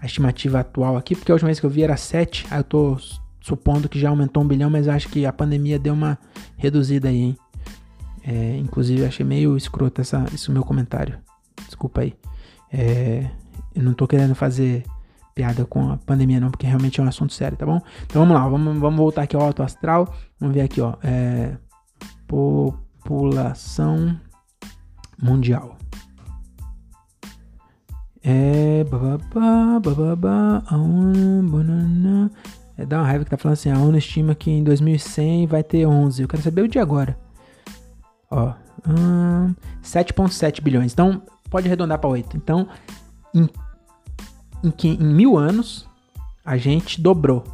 [0.00, 2.46] a, estimativa atual aqui, porque a última vez que eu vi era 7.
[2.50, 2.98] Aí eu tô
[3.40, 6.18] supondo que já aumentou um bilhão, mas acho que a pandemia deu uma
[6.56, 7.38] reduzida aí, hein?
[8.24, 11.18] É, inclusive, achei meio escroto essa, esse meu comentário.
[11.66, 12.14] Desculpa aí.
[12.72, 13.28] É,
[13.74, 14.84] eu não tô querendo fazer
[15.34, 17.80] piada com a pandemia, não, porque realmente é um assunto sério, tá bom?
[18.04, 20.14] Então vamos lá, vamos, vamos voltar aqui ao alto astral.
[20.38, 20.94] Vamos ver aqui, ó.
[21.02, 21.56] É,
[22.26, 24.18] população
[25.20, 25.76] mundial.
[28.24, 28.84] É.
[30.66, 30.82] A.
[32.78, 35.62] É, dá uma raiva que tá falando assim: a ONU estima que em 2100 vai
[35.62, 36.22] ter 11.
[36.22, 37.18] Eu quero saber o de agora.
[38.30, 38.54] Ó.
[38.88, 40.92] Hum, 7,7 bilhões.
[40.92, 42.36] Então, pode arredondar para 8.
[42.36, 42.66] Então,
[43.34, 43.48] em
[44.62, 45.88] em, que, em mil anos,
[46.44, 47.44] a gente dobrou.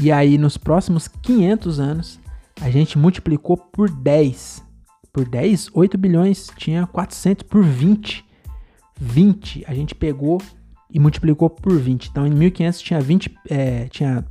[0.00, 2.20] E aí, nos próximos 500 anos,
[2.60, 4.64] a gente multiplicou por 10.
[5.12, 8.24] Por 10, 8 bilhões, tinha 400 por 20.
[9.00, 10.40] 20, a gente pegou
[10.90, 12.06] e multiplicou por 20.
[12.06, 14.24] Então, em 1500 tinha 20, é, tinha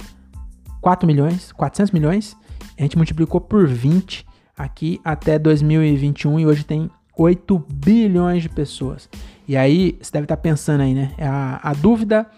[0.82, 2.36] 4 milhões, 400 milhões.
[2.78, 4.26] A gente multiplicou por 20
[4.58, 9.10] aqui até 2021 e hoje tem 8 bilhões de pessoas.
[9.48, 11.14] E aí, você deve estar pensando aí, né?
[11.20, 12.30] A, a dúvida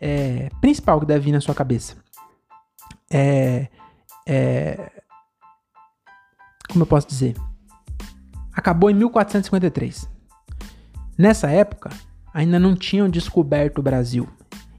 [0.00, 1.96] é, principal que deve vir na sua cabeça
[3.10, 3.68] é,
[4.26, 4.90] é.
[6.68, 7.34] Como eu posso dizer?
[8.52, 10.08] Acabou em 1453.
[11.18, 11.90] Nessa época,
[12.32, 14.28] ainda não tinham descoberto o Brasil.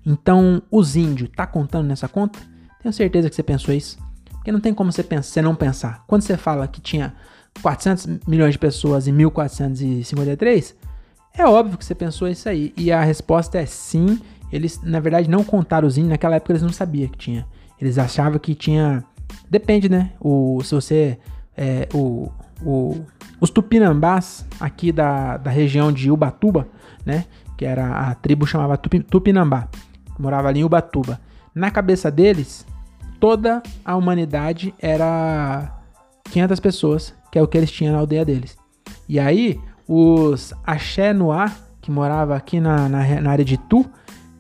[0.06, 2.40] Então, os índios, tá contando nessa conta?
[2.82, 4.00] Tenho certeza que você pensou isso.
[4.32, 6.04] Porque não tem como você, pensar, você não pensar.
[6.08, 7.14] Quando você fala que tinha
[7.62, 10.76] 400 milhões de pessoas em 1453,
[11.38, 12.74] é óbvio que você pensou isso aí.
[12.78, 14.20] E a resposta é sim.
[14.52, 16.12] Eles, na verdade, não contaram os índios.
[16.12, 17.48] Naquela época eles não sabiam que tinha.
[17.80, 19.04] Eles achavam que tinha.
[19.50, 20.12] Depende, né?
[20.20, 21.18] O, se você.
[21.56, 22.30] É, o,
[22.64, 23.02] o,
[23.40, 26.68] os tupinambás aqui da, da região de Ubatuba,
[27.06, 27.26] né?
[27.58, 29.68] Que era a tribo chamava Tupinambá.
[30.20, 31.20] Morava ali em Ubatuba.
[31.54, 32.66] Na cabeça deles,
[33.20, 35.80] toda a humanidade era
[36.26, 38.58] 500 pessoas, que é o que eles tinham na aldeia deles.
[39.08, 39.60] E aí,
[39.94, 41.52] os Axé Noá,
[41.82, 43.86] que morava aqui na, na, na área de Tu,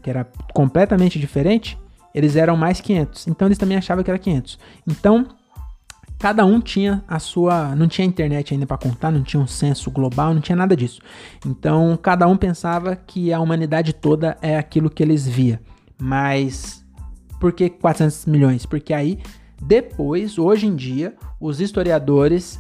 [0.02, 1.78] que era completamente diferente,
[2.16, 3.28] eles eram mais 500.
[3.28, 4.58] Então eles também achavam que era 500.
[4.88, 5.28] Então,
[6.18, 9.92] cada um tinha a sua, não tinha internet ainda para contar, não tinha um censo
[9.92, 11.02] global, não tinha nada disso.
[11.46, 15.62] Então, cada um pensava que a humanidade toda é aquilo que eles via.
[16.02, 16.82] Mas
[17.42, 18.66] por que 400 milhões?
[18.66, 19.20] Porque aí
[19.62, 22.58] depois, hoje em dia, os historiadores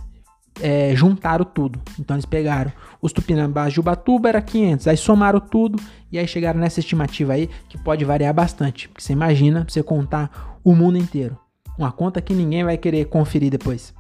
[0.59, 1.81] é, juntaram tudo.
[1.99, 6.59] Então eles pegaram os tupinambás de Ubatuba era 500, aí somaram tudo e aí chegaram
[6.59, 8.89] nessa estimativa aí que pode variar bastante.
[8.89, 11.37] Porque você imagina você contar o mundo inteiro.
[11.77, 13.93] Uma conta que ninguém vai querer conferir depois.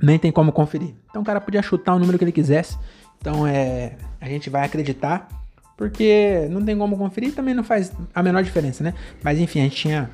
[0.00, 0.94] Nem tem como conferir.
[1.08, 2.76] Então o cara podia chutar o número que ele quisesse.
[3.18, 5.28] Então é, a gente vai acreditar
[5.76, 8.94] porque não tem como conferir também não faz a menor diferença, né?
[9.22, 10.10] Mas enfim, a gente tinha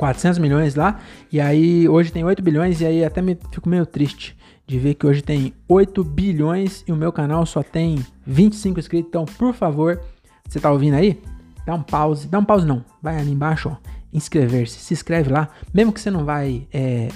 [0.00, 0.98] 400 milhões lá,
[1.30, 4.34] e aí hoje tem 8 bilhões, e aí até me fico meio triste
[4.66, 9.08] de ver que hoje tem 8 bilhões e o meu canal só tem 25 inscritos.
[9.10, 10.00] Então, por favor,
[10.48, 11.20] você tá ouvindo aí?
[11.66, 13.76] Dá um pause, dá um pause não, vai ali embaixo, ó,
[14.10, 17.08] inscrever-se, se inscreve lá, mesmo que você não vai é,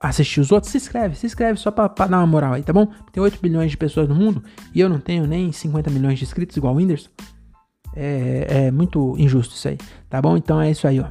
[0.00, 2.72] assistir os outros, se inscreve, se inscreve só pra, pra, dar uma moral aí, tá
[2.72, 2.88] bom?
[3.12, 4.42] Tem 8 bilhões de pessoas no mundo
[4.74, 7.08] e eu não tenho nem 50 milhões de inscritos igual o Whindersson.
[7.94, 9.78] É, é muito injusto isso aí,
[10.10, 10.36] tá bom?
[10.36, 11.06] Então é isso aí, ó.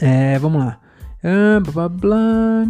[0.00, 0.78] É, vamos lá.
[1.22, 2.68] Ah, blá, blá, blá.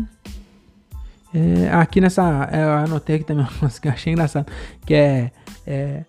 [1.32, 2.48] É, aqui nessa.
[2.50, 4.50] É, eu anotei aqui também uma que eu achei engraçado.
[4.84, 5.32] Que é,
[5.64, 6.04] é.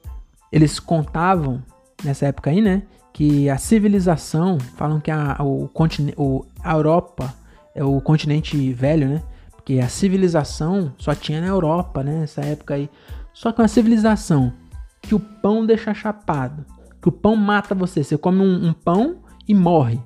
[0.52, 1.62] Eles contavam
[2.04, 2.82] nessa época aí, né?
[3.14, 4.58] Que a civilização.
[4.76, 6.18] Falam que a, o continente,
[6.64, 7.34] a Europa
[7.76, 9.22] é o continente velho, né?
[9.52, 12.22] Porque a civilização só tinha na Europa, né?
[12.22, 12.90] Nessa época aí.
[13.32, 14.52] Só que uma civilização
[15.00, 16.66] que o pão deixa chapado.
[17.00, 18.04] Que o pão mata você.
[18.04, 20.00] Você come um, um pão e morre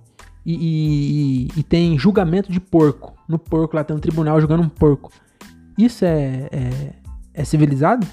[0.45, 3.15] e, e, e, tem julgamento de porco.
[3.27, 5.11] No porco lá tem um tribunal jogando um porco.
[5.77, 6.93] Isso é, é,
[7.33, 8.05] é civilizado?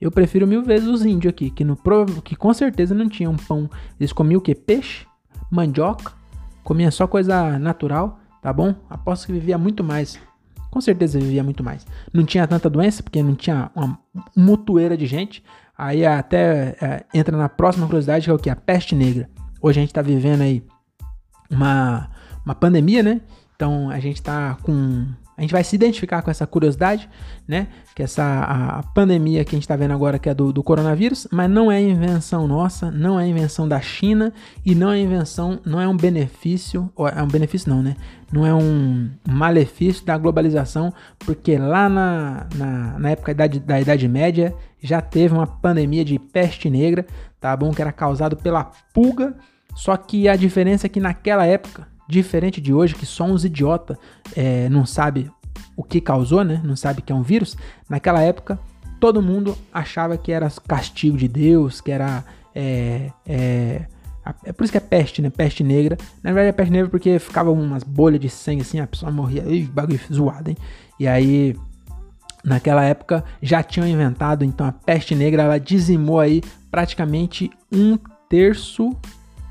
[0.00, 1.76] Eu prefiro mil vezes os índios aqui, que, no,
[2.24, 3.68] que com certeza não tinham pão.
[3.98, 4.54] Eles comiam o que?
[4.54, 5.04] Peixe,
[5.50, 6.12] mandioca,
[6.64, 8.74] comia só coisa natural, tá bom?
[8.88, 10.18] Aposto que vivia muito mais.
[10.70, 11.86] Com certeza vivia muito mais.
[12.12, 13.98] Não tinha tanta doença, porque não tinha uma
[14.34, 15.42] mutueira de gente.
[15.76, 18.48] Aí até é, entra na próxima curiosidade, que é o que?
[18.48, 19.28] A peste negra.
[19.60, 20.64] Hoje a gente tá vivendo aí
[21.50, 22.08] uma,
[22.44, 23.20] uma pandemia, né?
[23.60, 25.06] Então a gente tá com.
[25.36, 27.08] A gente vai se identificar com essa curiosidade,
[27.48, 27.68] né?
[27.94, 31.26] Que essa a pandemia que a gente está vendo agora, que é do, do coronavírus,
[31.30, 34.32] mas não é invenção nossa, não é invenção da China
[34.64, 37.96] e não é invenção, não é um benefício, é um benefício não, né?
[38.30, 43.80] Não é um malefício da globalização, porque lá na, na, na época da idade, da
[43.80, 47.06] Idade Média já teve uma pandemia de peste negra,
[47.38, 47.72] tá bom?
[47.72, 49.34] Que era causado pela pulga
[49.74, 53.98] só que a diferença é que naquela época, diferente de hoje, que só uns idiota
[54.36, 55.30] é, não sabe
[55.76, 56.60] o que causou, né?
[56.64, 57.56] Não sabe que é um vírus.
[57.88, 58.58] Naquela época,
[58.98, 63.86] todo mundo achava que era castigo de Deus, que era é, é,
[64.44, 65.30] é por isso que é peste, né?
[65.30, 65.96] Peste negra.
[66.22, 69.42] Na verdade é peste negra porque ficava umas bolhas de sangue assim, a pessoa morria.
[69.46, 70.56] Ih, bagulho zoado, hein?
[70.98, 71.56] E aí,
[72.44, 78.94] naquela época, já tinham inventado, então a peste negra, ela dizimou aí praticamente um terço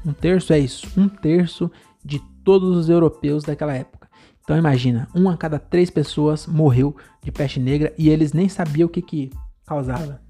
[0.05, 1.71] um terço é isso, um terço
[2.03, 4.09] de todos os europeus daquela época.
[4.43, 8.88] Então imagina, uma a cada três pessoas morreu de peste negra e eles nem sabiam
[8.88, 9.29] o que, que
[9.65, 10.21] causava.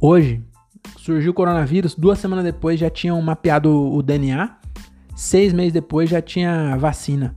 [0.00, 0.42] Hoje,
[0.98, 4.58] surgiu o coronavírus, duas semanas depois já tinham mapeado o DNA,
[5.14, 7.32] seis meses depois já tinha vacina.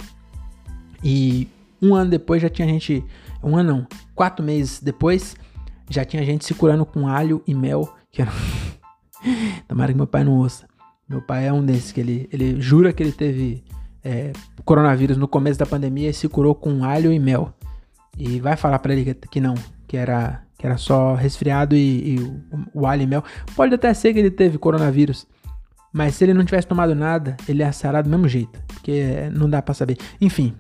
[1.04, 1.48] E
[1.82, 3.06] um ano depois já tinha gente.
[3.44, 5.36] Um ano não, quatro meses depois
[5.90, 8.32] já tinha gente se curando com alho e mel, que era.
[9.68, 10.68] Tomara que meu pai não ouça.
[11.08, 13.64] Meu pai é um desses que ele, ele jura que ele teve
[14.04, 14.32] é,
[14.64, 17.54] coronavírus no começo da pandemia e se curou com alho e mel.
[18.18, 19.56] E vai falar para ele que, que, não,
[19.88, 23.24] que era, que era só resfriado e, e o, o, alho e mel.
[23.56, 25.26] Pode até ser que ele teve coronavírus,
[25.92, 29.50] mas se ele não tivesse tomado nada, ele ia sarar do mesmo jeito, porque não
[29.50, 29.98] dá para saber.
[30.20, 30.54] Enfim,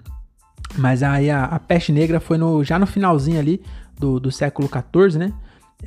[0.77, 3.61] Mas aí a, a, peste negra foi no, já no finalzinho ali
[3.97, 5.33] do, do século XIV, né?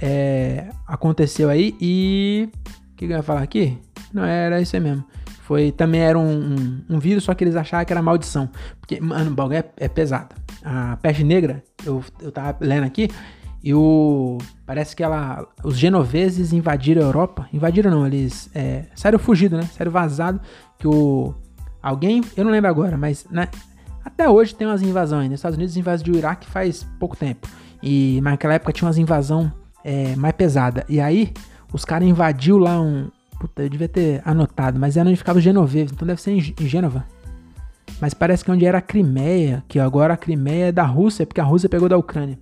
[0.00, 2.48] É, aconteceu aí e.
[2.92, 3.78] O que, eu ia falar aqui?
[4.12, 5.04] Não, era isso aí mesmo.
[5.42, 8.48] Foi, também era um, um, um, vírus, só que eles achavam que era maldição.
[8.80, 10.34] Porque, mano, o bagulho é, é pesado.
[10.64, 13.08] A peste negra, eu, eu tava lendo aqui,
[13.62, 14.38] e o.
[14.66, 15.46] Parece que ela.
[15.62, 17.48] Os genoveses invadiram a Europa.
[17.52, 18.50] Invadiram não, eles.
[18.54, 18.86] É,
[19.18, 19.62] fugido, né?
[19.76, 20.40] Saíram vazado.
[20.78, 21.32] Que o.
[21.80, 22.22] Alguém.
[22.36, 23.24] Eu não lembro agora, mas.
[23.30, 23.48] Né,
[24.04, 25.30] até hoje tem umas invasões.
[25.30, 27.46] Nos Estados Unidos invadiu o Iraque faz pouco tempo.
[27.80, 29.52] E naquela época tinha umas invasão
[29.84, 30.84] é, mais pesada.
[30.88, 31.32] E aí,
[31.72, 33.10] os caras invadiu lá um.
[33.40, 35.92] Puta, eu devia ter anotado, mas era onde ficava os genoveses.
[35.92, 37.04] Então deve ser em, em Gênova.
[38.00, 41.40] Mas parece que onde era a Crimeia, que agora a Crimeia é da Rússia, porque
[41.40, 42.38] a Rússia pegou da Ucrânia.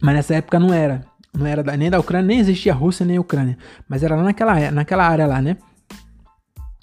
[0.00, 1.04] Mas nessa época não era.
[1.36, 3.56] Não era da, nem da Ucrânia, nem existia Rússia nem Ucrânia.
[3.88, 5.56] Mas era lá naquela, naquela área lá, né?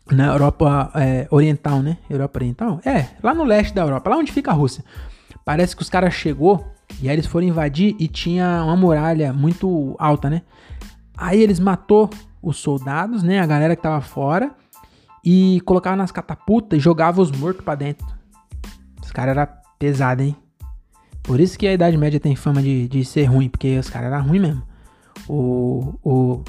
[0.10, 1.98] Na Europa é, Oriental, né?
[2.10, 2.80] Europa Oriental?
[2.86, 4.84] É, lá no leste da Europa, lá onde fica a Rússia.
[5.44, 6.66] Parece que os caras chegou
[7.02, 10.42] e aí eles foram invadir e tinha uma muralha muito alta, né?
[11.16, 12.10] Aí eles matou
[12.42, 13.40] os soldados, né?
[13.40, 14.52] A galera que tava fora
[15.24, 18.06] e colocava nas catapultas e jogava os mortos para dentro.
[19.04, 20.36] Os caras eram pesados, hein?
[21.22, 24.12] Por isso que a Idade Média tem fama de, de ser ruim, porque os caras
[24.12, 24.64] eram ruins mesmo.
[25.28, 26.44] O, o,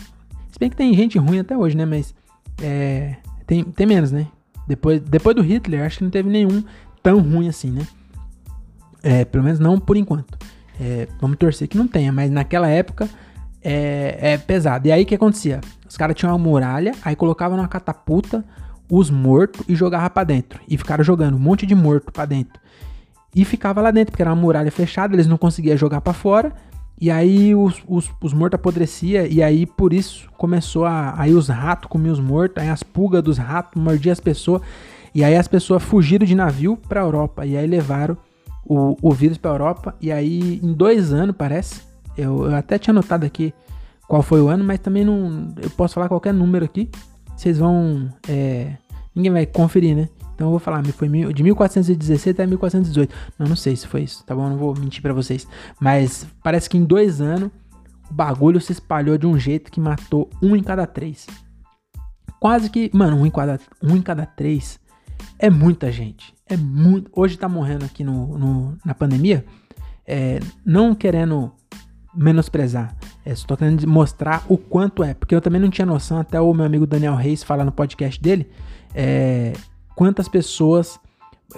[0.52, 1.84] se bem que tem gente ruim até hoje, né?
[1.84, 2.14] Mas
[2.62, 3.16] é,
[3.46, 4.28] tem, tem menos, né?
[4.66, 6.62] Depois, depois do Hitler, acho que não teve nenhum
[7.02, 7.86] tão ruim assim, né?
[9.02, 10.38] É, pelo menos não por enquanto.
[10.80, 13.08] É, vamos torcer que não tenha, mas naquela época
[13.62, 14.88] é, é pesado.
[14.88, 15.60] E aí o que acontecia?
[15.88, 18.44] Os caras tinham uma muralha, aí colocavam numa catapulta
[18.90, 20.60] os mortos e jogava para dentro.
[20.68, 22.60] E ficaram jogando um monte de morto para dentro
[23.34, 26.52] e ficava lá dentro, porque era uma muralha fechada, eles não conseguiam jogar para fora.
[27.00, 31.14] E aí os, os, os mortos apodrecia e aí por isso começou a.
[31.16, 34.62] Aí os ratos comiam os mortos, aí as pulgas dos ratos mordiam as pessoas.
[35.14, 37.46] E aí as pessoas fugiram de navio pra Europa.
[37.46, 38.16] E aí levaram
[38.68, 39.94] o, o vírus pra Europa.
[40.00, 41.82] E aí em dois anos, parece.
[42.16, 43.54] Eu, eu até tinha anotado aqui
[44.06, 45.52] qual foi o ano, mas também não.
[45.60, 46.90] Eu posso falar qualquer número aqui.
[47.36, 48.08] Vocês vão.
[48.28, 48.74] É,
[49.14, 50.08] ninguém vai conferir, né?
[50.34, 53.12] Então eu vou falar, foi de 1416 até 1418.
[53.36, 54.48] Não, não sei se foi isso, tá bom?
[54.48, 55.48] Não vou mentir para vocês.
[55.80, 57.50] Mas parece que em dois anos
[58.08, 61.26] o bagulho se espalhou de um jeito que matou um em cada três.
[62.38, 64.78] Quase que, mano, um em cada, um em cada três
[65.40, 66.32] é muita gente.
[66.48, 67.10] É muito.
[67.14, 69.44] Hoje tá morrendo aqui no, no na pandemia.
[70.06, 71.52] É, não querendo
[72.14, 72.96] menosprezar.
[73.24, 75.14] É, só tô querendo mostrar o quanto é.
[75.14, 78.20] Porque eu também não tinha noção, até o meu amigo Daniel Reis falar no podcast
[78.20, 78.50] dele.
[78.94, 79.52] É,
[79.94, 80.98] quantas pessoas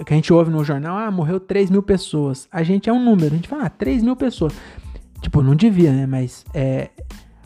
[0.05, 2.47] que a gente ouve no jornal, ah, morreu 3 mil pessoas.
[2.51, 4.53] A gente é um número, a gente fala, ah, 3 mil pessoas.
[5.21, 6.05] Tipo, não devia, né?
[6.05, 6.89] Mas é.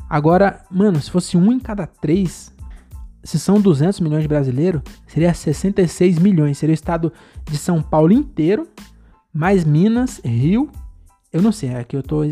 [0.10, 2.54] Agora, mano, se fosse um em cada três,
[3.26, 6.58] se são 200 milhões de brasileiros, seria 66 milhões.
[6.58, 7.12] Seria o estado
[7.44, 8.68] de São Paulo inteiro,
[9.34, 10.70] mais Minas, Rio.
[11.34, 12.24] Eu não sei, aqui eu tô.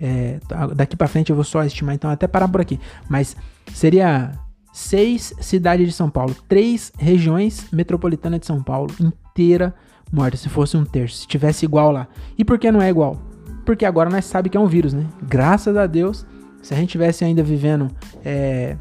[0.00, 0.40] É,
[0.74, 2.80] daqui para frente eu vou só estimar, então até parar por aqui.
[3.08, 3.36] Mas
[3.72, 4.32] seria
[4.72, 9.74] seis cidades de São Paulo, três regiões metropolitanas de São Paulo inteira
[10.10, 12.08] morta, se fosse um terço, se tivesse igual lá.
[12.36, 13.20] E por que não é igual?
[13.64, 15.06] Porque agora nós sabemos que é um vírus, né?
[15.22, 16.26] Graças a Deus,
[16.62, 17.88] se a gente tivesse ainda vivendo
[18.24, 18.76] é,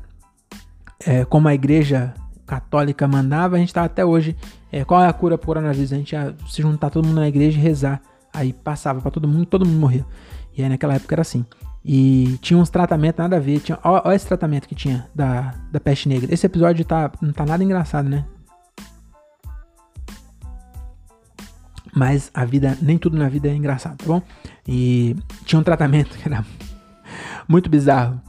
[1.05, 2.13] é, como a igreja
[2.45, 4.35] católica mandava, a gente tá até hoje.
[4.71, 5.93] É, qual é a cura pro coronavírus?
[5.93, 8.01] A gente ia se juntar todo mundo na igreja e rezar.
[8.33, 10.05] Aí passava para todo mundo, todo mundo morria.
[10.55, 11.45] E aí naquela época era assim.
[11.83, 13.59] E tinha uns tratamentos nada a ver.
[13.59, 13.79] Tinha,
[14.13, 16.33] esse tratamento que tinha da, da peste negra.
[16.33, 18.25] Esse episódio tá, não tá nada engraçado, né?
[21.93, 24.21] Mas a vida, nem tudo na vida é engraçado, tá bom?
[24.65, 26.45] E tinha um tratamento que era
[27.47, 28.21] muito bizarro.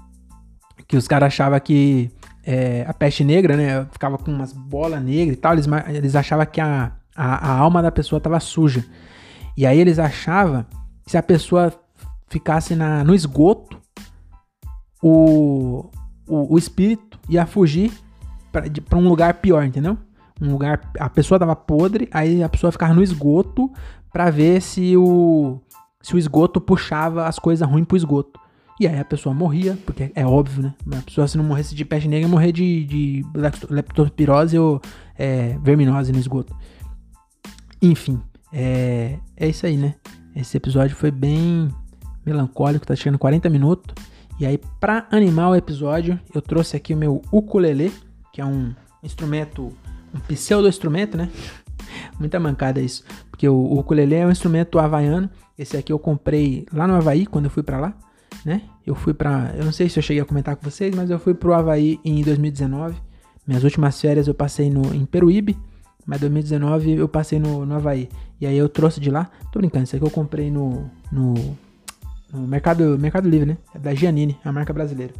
[0.88, 2.10] Que os caras achavam que
[2.44, 3.86] é, a peste negra, né?
[3.92, 5.52] Ficava com umas bolas negras e tal.
[5.52, 8.84] Eles, eles achavam que a, a, a alma da pessoa tava suja.
[9.56, 10.64] E aí eles achavam
[11.04, 11.72] que se a pessoa
[12.28, 13.80] ficasse na, no esgoto,
[15.02, 15.86] o,
[16.26, 17.92] o, o espírito ia fugir
[18.50, 19.96] para um lugar pior, entendeu?
[20.40, 20.80] Um lugar.
[20.98, 23.70] A pessoa tava podre, aí a pessoa ficava no esgoto
[24.12, 25.60] para ver se o,
[26.02, 28.40] se o esgoto puxava as coisas ruins pro esgoto.
[28.82, 30.74] E aí a pessoa morria, porque é óbvio, né?
[30.98, 33.24] A pessoa, se não morresse de peste negra, ia morrer de, de
[33.70, 34.80] leptospirose ou
[35.16, 36.52] é, verminose no esgoto.
[37.80, 38.20] Enfim,
[38.52, 39.94] é, é isso aí, né?
[40.34, 41.68] Esse episódio foi bem,
[42.26, 43.94] melancólico, tá chegando 40 minutos.
[44.40, 47.92] E aí, para animar o episódio, eu trouxe aqui o meu ukulele,
[48.32, 49.72] que é um instrumento,
[50.12, 51.30] um pseudo-instrumento, né?
[52.18, 55.30] Muita mancada isso, porque o, ukulele é um instrumento havaiano.
[55.56, 57.94] Esse aqui eu comprei lá no Havaí, quando eu fui para lá,
[58.44, 58.62] né?
[58.86, 61.18] Eu fui para, eu não sei se eu cheguei a comentar com vocês, mas eu
[61.18, 62.96] fui pro Havaí em 2019.
[63.46, 65.58] Minhas últimas férias eu passei no, em Peruíbe,
[66.06, 68.08] mas 2019 eu passei no, no Havaí.
[68.40, 69.30] E aí eu trouxe de lá.
[69.52, 71.34] Tô brincando, isso aqui eu comprei no, no,
[72.32, 73.58] no Mercado, Mercado Livre, né?
[73.74, 75.12] É da Giannini, a marca brasileira.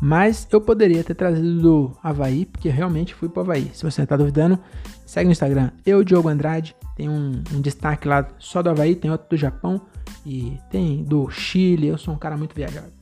[0.00, 3.70] Mas eu poderia ter trazido do Havaí, porque realmente fui pro Havaí.
[3.74, 4.58] Se você tá duvidando,
[5.04, 5.70] segue no Instagram.
[5.84, 6.76] Eu, Diogo Andrade.
[6.94, 9.80] Tem um, um destaque lá só do Havaí, tem outro do Japão
[10.28, 11.86] e tem do Chile.
[11.86, 12.92] Eu sou um cara muito viajado.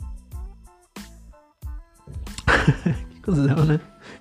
[3.11, 3.81] que cuzão, né?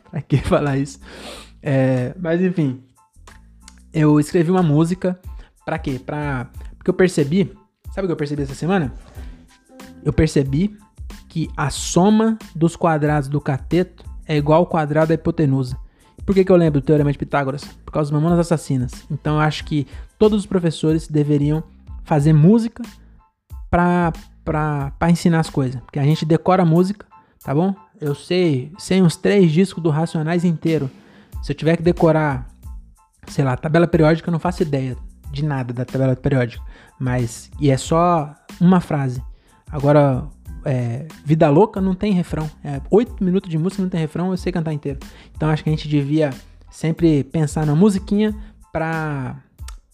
[0.10, 1.00] Pra que falar isso?
[1.62, 2.84] É, mas enfim,
[3.94, 5.20] eu escrevi uma música.
[5.64, 6.02] Pra quê?
[6.04, 6.50] Pra.
[6.78, 7.54] Porque eu percebi.
[7.94, 8.92] Sabe o que eu percebi essa semana?
[10.04, 10.76] Eu percebi
[11.30, 15.78] que a soma dos quadrados do cateto é igual ao quadrado da hipotenusa.
[16.26, 17.64] Por que, que eu lembro do Teorema de Pitágoras?
[17.86, 19.06] Por causa das mamonas assassinas.
[19.12, 19.86] Então eu acho que
[20.18, 21.64] todos os professores deveriam
[22.06, 22.82] fazer música
[23.70, 24.14] pra
[25.10, 25.82] ensinar as coisas.
[25.82, 27.06] Porque a gente decora música,
[27.44, 27.76] tá bom?
[28.00, 30.90] Eu sei, sei uns três discos do Racionais inteiro.
[31.44, 32.48] Se eu tiver que decorar,
[33.28, 34.96] sei lá, tabela periódica, eu não faço ideia
[35.32, 36.64] de nada da tabela periódica.
[37.00, 39.22] Mas, e é só uma frase.
[39.70, 40.28] Agora,
[40.64, 42.50] é, Vida Louca não tem refrão.
[42.64, 45.00] É, oito minutos de música não tem refrão, eu sei cantar inteiro.
[45.36, 46.32] Então acho que a gente devia
[46.70, 48.36] sempre pensar na musiquinha
[48.72, 49.38] pra,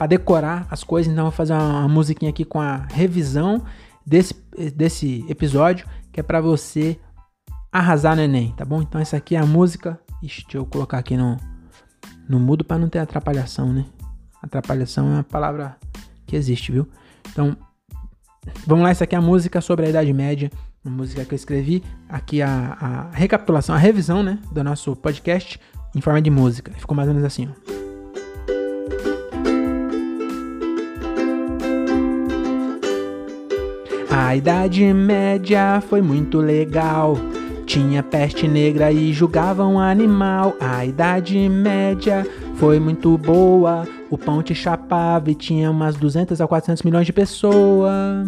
[0.01, 1.13] pra decorar as coisas.
[1.13, 3.63] Então vou fazer uma, uma musiquinha aqui com a revisão
[4.03, 4.33] desse,
[4.73, 6.99] desse episódio, que é para você
[7.71, 8.81] arrasar no Enem, tá bom?
[8.81, 9.99] Então essa aqui é a música.
[10.23, 11.37] Ixi, deixa eu colocar aqui no,
[12.27, 13.85] no mudo para não ter atrapalhação, né?
[14.41, 15.77] Atrapalhação é uma palavra
[16.25, 16.87] que existe, viu?
[17.31, 17.55] Então,
[18.65, 20.49] Vamos lá, essa aqui é a música sobre a Idade Média,
[20.83, 21.83] uma música que eu escrevi.
[22.09, 25.59] Aqui a, a recapitulação, a revisão, né, do nosso podcast
[25.95, 26.71] em forma de música.
[26.71, 27.90] Ficou mais ou menos assim, ó.
[34.11, 37.15] A Idade Média foi muito legal.
[37.65, 40.53] Tinha peste negra e julgavam animal.
[40.59, 43.87] A Idade Média foi muito boa.
[44.09, 48.27] O pão te chapava e tinha umas 200 a 400 milhões de pessoas.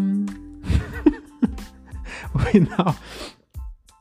[2.33, 2.95] o final.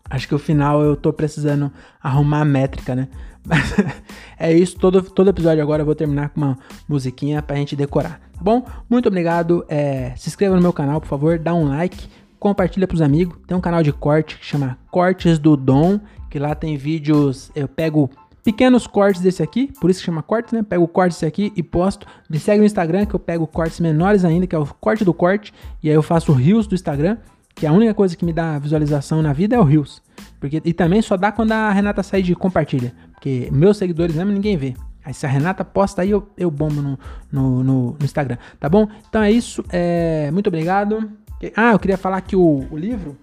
[0.08, 3.08] Acho que o final eu tô precisando arrumar a métrica, né?
[3.44, 3.74] Mas
[4.38, 4.78] é isso.
[4.78, 6.58] Todo, todo episódio agora eu vou terminar com uma
[6.88, 8.66] musiquinha pra gente decorar, tá bom?
[8.90, 9.64] Muito obrigado.
[9.68, 11.38] É, se inscreva no meu canal, por favor.
[11.38, 12.08] Dá um like.
[12.38, 13.38] Compartilha pros amigos.
[13.46, 16.00] Tem um canal de corte que chama Cortes do Dom.
[16.28, 17.50] Que lá tem vídeos.
[17.54, 18.10] Eu pego
[18.42, 20.64] pequenos cortes desse aqui, por isso que chama corte, né?
[20.64, 22.06] Pego o corte desse aqui e posto.
[22.28, 25.14] Me segue no Instagram que eu pego cortes menores ainda, que é o corte do
[25.14, 27.18] corte, e aí eu faço rios do Instagram,
[27.54, 30.02] que a única coisa que me dá visualização na vida é o rios.
[30.40, 34.32] Porque, e também só dá quando a Renata sai de compartilha, porque meus seguidores mesmo
[34.32, 34.74] ninguém vê.
[35.04, 36.98] Aí se a Renata posta aí, eu, eu bombo no,
[37.30, 38.88] no, no, no Instagram, tá bom?
[39.08, 41.10] Então é isso, é, muito obrigado.
[41.56, 43.16] Ah, eu queria falar que o, o livro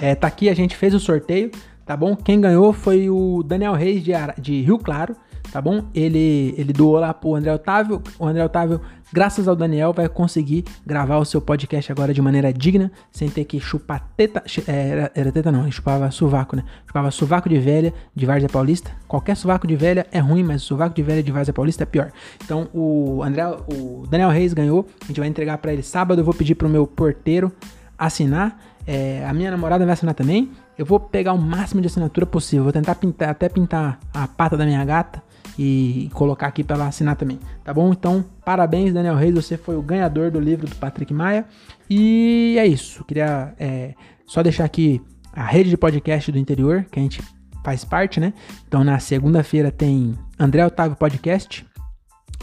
[0.00, 1.50] é, tá aqui, a gente fez o sorteio,
[1.84, 2.16] tá bom?
[2.16, 5.14] Quem ganhou foi o Daniel Reis de, de Rio Claro,
[5.52, 5.84] tá bom?
[5.94, 8.02] Ele, ele doou lá pro André Otávio.
[8.18, 8.80] O André Otávio,
[9.12, 13.44] graças ao Daniel, vai conseguir gravar o seu podcast agora de maneira digna, sem ter
[13.44, 14.42] que chupar teta.
[14.66, 16.64] É, era, era teta não, ele chupava sovaco, né?
[16.86, 18.90] Chupava sovaco de velha de Várzea Paulista.
[19.06, 22.10] Qualquer sovaco de velha é ruim, mas sovaco de velha de Várzea Paulista é pior.
[22.42, 24.88] Então o André, o Daniel Reis ganhou.
[25.02, 26.20] A gente vai entregar para ele sábado.
[26.20, 27.52] Eu vou pedir pro meu porteiro
[27.98, 28.58] assinar.
[28.86, 30.50] É, a minha namorada vai assinar também.
[30.78, 32.64] Eu vou pegar o máximo de assinatura possível.
[32.64, 35.22] Vou tentar pintar, até pintar a pata da minha gata
[35.58, 37.92] e colocar aqui para ela assinar também, tá bom?
[37.92, 41.44] Então, parabéns, Daniel Reis, você foi o ganhador do livro do Patrick Maia.
[41.88, 43.04] E é isso.
[43.04, 43.94] Queria é,
[44.26, 45.00] só deixar aqui
[45.32, 47.22] a rede de podcast do interior, que a gente
[47.64, 48.32] faz parte, né?
[48.66, 51.66] Então, na segunda-feira tem André Otávio Podcast.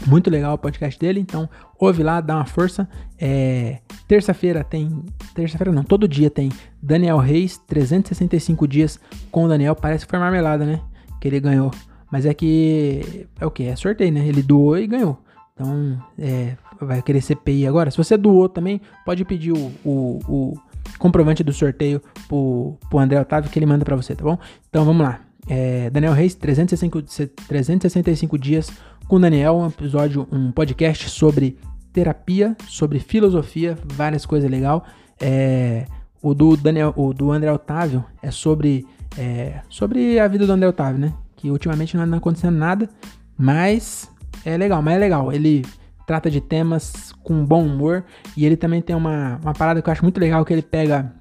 [0.06, 1.46] Muito legal o podcast dele, então
[1.78, 2.88] ouve lá, dá uma força.
[3.18, 5.04] É, terça-feira tem.
[5.34, 6.50] Terça-feira não, todo dia tem
[6.82, 8.98] Daniel Reis, 365 dias
[9.30, 9.76] com o Daniel.
[9.76, 10.80] Parece que foi marmelada, né?
[11.20, 11.70] Que ele ganhou.
[12.10, 13.26] Mas é que.
[13.38, 13.64] É o que?
[13.64, 14.26] É sorteio, né?
[14.26, 15.18] Ele doou e ganhou.
[15.54, 17.90] Então, é, vai querer CPI agora.
[17.90, 20.54] Se você doou também, pode pedir o, o, o
[20.98, 24.38] comprovante do sorteio pro, pro André Otávio que ele manda para você, tá bom?
[24.68, 25.20] Então vamos lá.
[25.48, 27.02] É, Daniel Reis, 365,
[27.48, 28.70] 365 dias
[29.08, 31.58] com Daniel, um episódio, um podcast sobre
[31.92, 34.84] terapia, sobre filosofia, várias coisas legal.
[35.20, 35.86] É,
[36.22, 38.86] o do Daniel, o do André Otávio é sobre
[39.18, 41.12] é, sobre a vida do André Otávio, né?
[41.40, 42.88] Que ultimamente não anda acontecendo nada,
[43.38, 44.10] mas
[44.44, 45.32] é legal, mas é legal.
[45.32, 45.64] Ele
[46.06, 48.04] trata de temas com bom humor
[48.36, 51.14] e ele também tem uma, uma parada que eu acho muito legal que ele pega.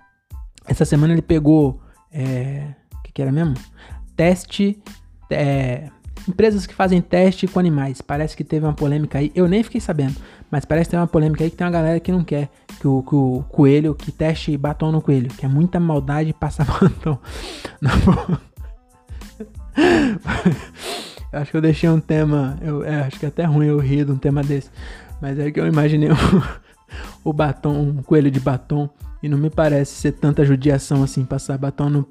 [0.68, 1.82] Essa semana ele pegou.
[2.12, 3.54] É, o que, que era mesmo?
[4.18, 4.78] Teste.
[5.30, 5.90] É,
[6.28, 8.02] Empresas que fazem teste com animais.
[8.02, 9.32] Parece que teve uma polêmica aí.
[9.34, 10.16] Eu nem fiquei sabendo.
[10.52, 12.50] Mas parece que tem uma polêmica aí que tem uma galera que não quer
[12.80, 15.30] que o, que o coelho, que teste batom no coelho.
[15.30, 17.18] Que é muita maldade passar batom.
[17.82, 18.38] Eu
[21.32, 22.58] acho que eu deixei um tema.
[22.62, 24.70] Eu é, acho que é até ruim eu rir de um tema desse.
[25.22, 26.10] Mas é que eu imaginei
[27.24, 28.90] o, o batom, um coelho de batom.
[29.22, 32.06] E não me parece ser tanta judiação assim, passar batom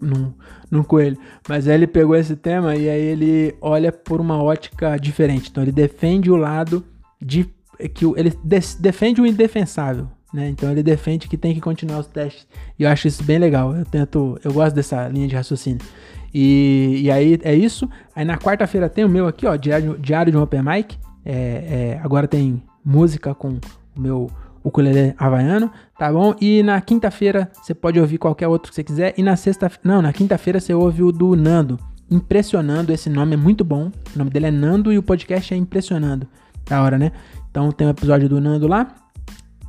[0.70, 1.16] no, coelho.
[1.48, 5.48] Mas aí ele pegou esse tema e aí ele olha por uma ótica diferente.
[5.50, 6.84] Então ele defende o lado
[7.20, 7.48] de.
[7.94, 8.36] que Ele
[8.78, 10.08] defende o indefensável.
[10.32, 10.50] Né?
[10.50, 12.46] Então ele defende que tem que continuar os testes.
[12.78, 13.74] E eu acho isso bem legal.
[13.74, 14.38] Eu tento.
[14.44, 15.80] Eu gosto dessa linha de raciocínio.
[16.32, 17.88] E, e aí é isso.
[18.14, 20.98] Aí na quarta-feira tem o meu aqui, ó, Diário, Diário de um Open Mic.
[21.24, 23.58] É, é, agora tem música com
[23.96, 24.30] o meu
[24.62, 26.34] ukulele havaiano, tá bom?
[26.40, 29.14] E na quinta-feira você pode ouvir qualquer outro que você quiser.
[29.16, 31.78] E na sexta, não, na quinta-feira você ouve o do Nando.
[32.10, 33.90] Impressionando, esse nome é muito bom.
[34.14, 36.26] O nome dele é Nando e o podcast é Impressionando.
[36.66, 37.12] Da hora, né?
[37.50, 38.94] Então tem o um episódio do Nando lá.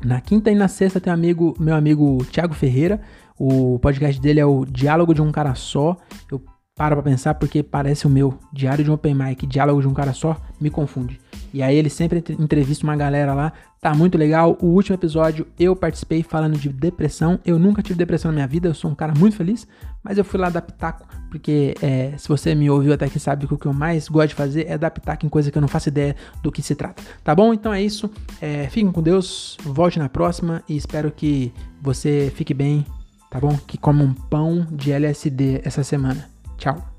[0.04, 3.02] Na quinta e na sexta tem um amigo, meu amigo Thiago Ferreira.
[3.40, 5.96] O podcast dele é o Diálogo de um Cara Só.
[6.30, 6.44] Eu
[6.76, 8.38] paro pra pensar porque parece o meu.
[8.52, 11.18] Diário de um Open Mic, Diálogo de um Cara Só, me confunde.
[11.54, 13.54] E aí ele sempre entrevista uma galera lá.
[13.80, 14.58] Tá muito legal.
[14.62, 17.40] O último episódio eu participei falando de depressão.
[17.46, 19.66] Eu nunca tive depressão na minha vida, eu sou um cara muito feliz.
[20.04, 23.48] Mas eu fui lá dar pitaco, porque é, se você me ouviu até aqui sabe
[23.48, 25.62] que o que eu mais gosto de fazer é dar pitaco em coisa que eu
[25.62, 26.14] não faço ideia
[26.44, 27.02] do que se trata.
[27.24, 27.54] Tá bom?
[27.54, 28.12] Então é isso.
[28.42, 32.86] É, fiquem com Deus, volte na próxima e espero que você fique bem,
[33.30, 33.58] tá bom?
[33.68, 36.30] Que coma um pão de LSD essa semana.
[36.58, 36.99] Tchau.